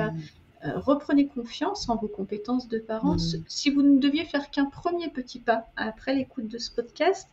[0.65, 3.17] euh, reprenez confiance en vos compétences de parents.
[3.17, 3.45] Mm.
[3.49, 7.29] Si vous ne deviez faire qu'un premier petit pas après l'écoute de ce podcast,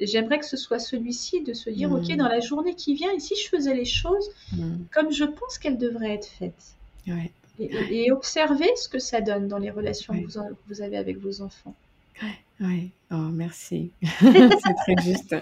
[0.00, 2.16] j'aimerais que ce soit celui-ci de se dire, OK, mm.
[2.16, 4.84] dans la journée qui vient, et si je faisais les choses mm.
[4.92, 6.74] comme je pense qu'elles devraient être faites
[7.58, 10.26] et, observer ce que ça donne dans les relations que
[10.68, 11.74] vous, avez avec vos enfants.
[12.60, 13.92] Oui, oh, merci.
[14.02, 15.36] C'est très juste.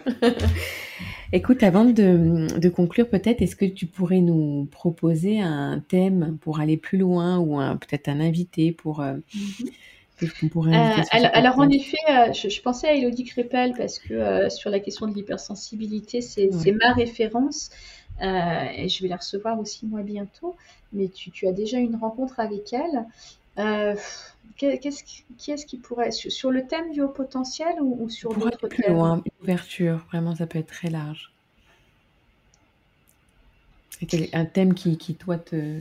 [1.32, 6.76] Écoute, avant de, conclure, peut-être, est-ce que tu pourrais nous proposer un thème pour aller
[6.76, 9.00] plus loin ou peut-être un invité pour.
[9.00, 9.14] Euh,
[10.22, 10.50] mhm.
[10.50, 14.80] pourrait euh, alors, en effet, euh, je, pensais à Elodie Crépel parce que sur la
[14.80, 17.70] question de l'hypersensibilité, c'est ma référence.
[18.20, 20.54] et je vais la recevoir aussi moi bientôt.
[20.92, 23.06] Mais tu, tu as déjà une rencontre avec elle.
[23.58, 23.94] Euh,
[24.56, 28.68] qu'est-ce qui, qui est-ce qui pourrait sur, le thème du haut potentiel ou, sur d'autres
[28.68, 28.94] thèmes?
[28.94, 31.32] loin, ouverture, vraiment, ça peut être très large.
[34.34, 35.80] Un thème qui, qui toi te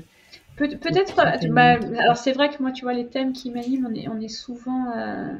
[0.55, 1.15] peut-être.
[1.49, 4.19] Bah, alors c'est vrai que moi, tu vois, les thèmes qui m'animent, on est, on
[4.19, 5.34] est souvent euh,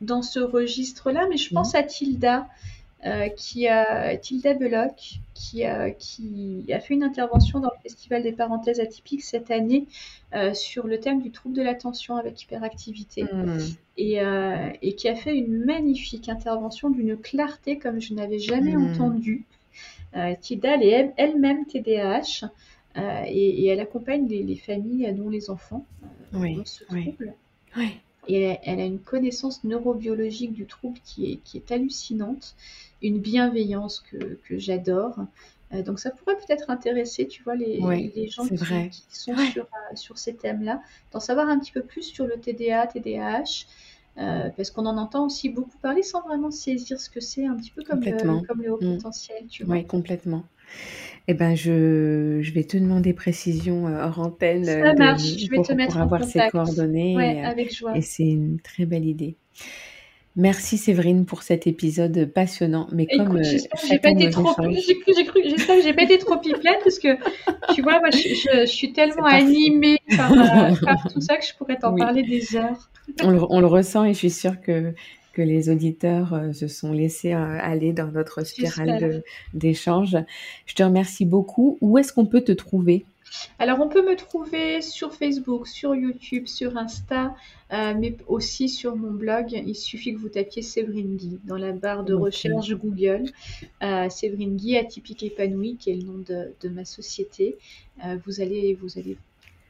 [0.00, 2.46] dans ce registre-là, mais je pense à Tilda.
[3.06, 8.22] Euh, qui a Tilda Belloc, qui a, qui a fait une intervention dans le Festival
[8.22, 9.86] des parenthèses atypiques cette année
[10.34, 13.24] euh, sur le thème du trouble de l'attention avec hyperactivité.
[13.24, 13.58] Hmm.
[13.96, 18.76] Et, euh, et, qui a fait une magnifique intervention d'une clarté comme je n'avais jamais
[18.76, 18.92] hmm.
[18.92, 19.46] entendue.
[20.42, 22.50] Tilda, elle est elle-même TDAH.
[22.96, 25.86] Et, et, elle accompagne les, familles dont les enfants
[26.34, 27.32] oui, ont ce trouble.
[27.78, 27.88] Oui.
[28.28, 32.54] Et elle, a une connaissance neurobiologique du trouble qui est, qui est hallucinante
[33.02, 35.16] une bienveillance que, que j'adore.
[35.72, 37.80] Euh, donc ça pourrait peut-être intéresser, tu vois, les,
[38.14, 40.82] les gens qui, qui, sont sur, euh, sur ces thèmes-là,
[41.12, 43.66] d'en savoir un petit peu plus sur le TDA, TDAH,
[44.18, 47.54] euh, parce qu'on en entend aussi beaucoup parler sans vraiment saisir ce que c'est, un
[47.54, 48.96] petit peu comme, le, comme le haut mm.
[48.96, 49.76] potentiel, tu vois.
[49.76, 50.44] Oui, complètement.
[51.28, 54.64] Eh ben, je, je vais te demander précision hors antenne.
[54.64, 57.16] Ça marche, je vais te mettre pour avoir ces coordonnées.
[57.16, 57.96] Ouais, avec joie.
[57.96, 59.36] Et c'est une très belle idée.
[60.36, 62.86] Merci Séverine pour cet épisode passionnant.
[62.92, 66.02] Mais comme euh, j'ai pas été trop, j'ai cru, j'ai cru, j'espère que j'ai pas
[66.02, 67.16] été trop pipelette parce que
[67.74, 71.94] tu vois, moi, je, suis tellement animée euh, par, tout ça que je pourrais t'en
[71.96, 72.90] parler des heures.
[73.24, 74.94] On le, on le, ressent et je suis sûre que
[75.32, 79.22] que les auditeurs euh, se sont laissés aller dans notre spirale
[79.54, 80.16] d'échange.
[80.66, 81.78] Je te remercie beaucoup.
[81.80, 83.04] Où est-ce qu'on peut te trouver?
[83.58, 87.34] Alors, on peut me trouver sur Facebook, sur YouTube, sur Insta,
[87.72, 89.52] euh, mais aussi sur mon blog.
[89.52, 93.24] Il suffit que vous tapiez Séverine Guy dans la barre de recherche Google.
[93.82, 97.56] Euh, Séverine Guy, atypique épanouie, qui est le nom de, ma société.
[98.04, 99.16] Euh, vous, allez, vous allez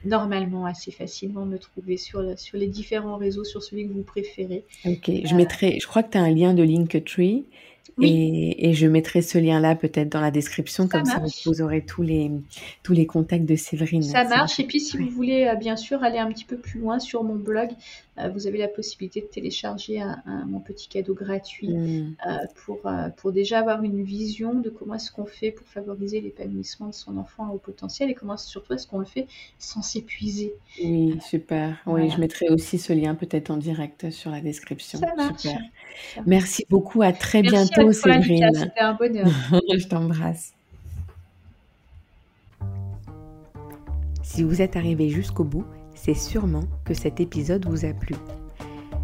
[0.05, 4.65] normalement assez facilement me trouver sur, sur les différents réseaux, sur celui que vous préférez.
[4.87, 7.45] Ok, je mettrai, je crois que tu as un lien de Linktree.
[8.03, 12.31] Et, je mettrai ce lien-là peut-être dans la description, comme ça vous aurez tous les,
[12.83, 14.03] tous les contacts de Séverine.
[14.03, 14.61] Ça marche.
[14.61, 17.25] Et puis si vous voulez euh, bien sûr aller un petit peu plus loin sur
[17.25, 17.71] mon blog,
[18.19, 22.17] euh, vous avez la possibilité de télécharger un, mon petit cadeau gratuit mm.
[22.27, 22.81] euh, pour,
[23.17, 27.17] pour déjà avoir une vision de comment est-ce qu'on fait pour favoriser l'épanouissement de son
[27.17, 29.27] enfant au potentiel et comment surtout est-ce qu'on le fait
[29.59, 30.55] sans s'épuiser.
[30.83, 31.77] Oui, super.
[31.87, 34.99] Oui, je mettrai aussi ce lien peut-être en direct sur la description.
[34.99, 35.43] Ça marche.
[35.43, 35.61] Super.
[36.27, 37.03] Merci beaucoup.
[37.03, 37.93] À très bientôt.
[37.93, 39.27] C'était un bonheur.
[39.53, 40.53] Je t'embrasse.
[44.23, 45.65] Si vous êtes arrivé jusqu'au bout,
[45.95, 48.15] c'est sûrement que cet épisode vous a plu.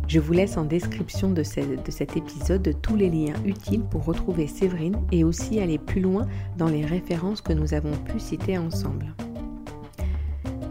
[0.08, 4.46] Je vous laisse en description de, de, cet épisode tous les liens utiles pour retrouver
[4.46, 9.06] Séverine et aussi aller plus loin dans les références que nous avons pu citer ensemble.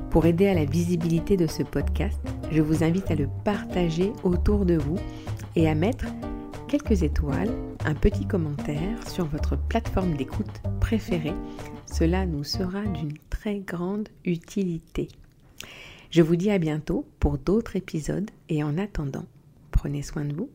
[0.09, 2.17] Pour aider à la visibilité de ce podcast,
[2.49, 4.97] je vous invite à le partager autour de vous
[5.55, 6.05] et à mettre
[6.67, 7.51] quelques étoiles,
[7.85, 11.33] un petit commentaire sur votre plateforme d'écoute préférée.
[11.85, 15.07] Cela nous sera d'une très grande utilité.
[16.11, 19.25] Je vous dis à bientôt pour d'autres épisodes et en attendant,
[19.71, 20.49] prenez soin de vous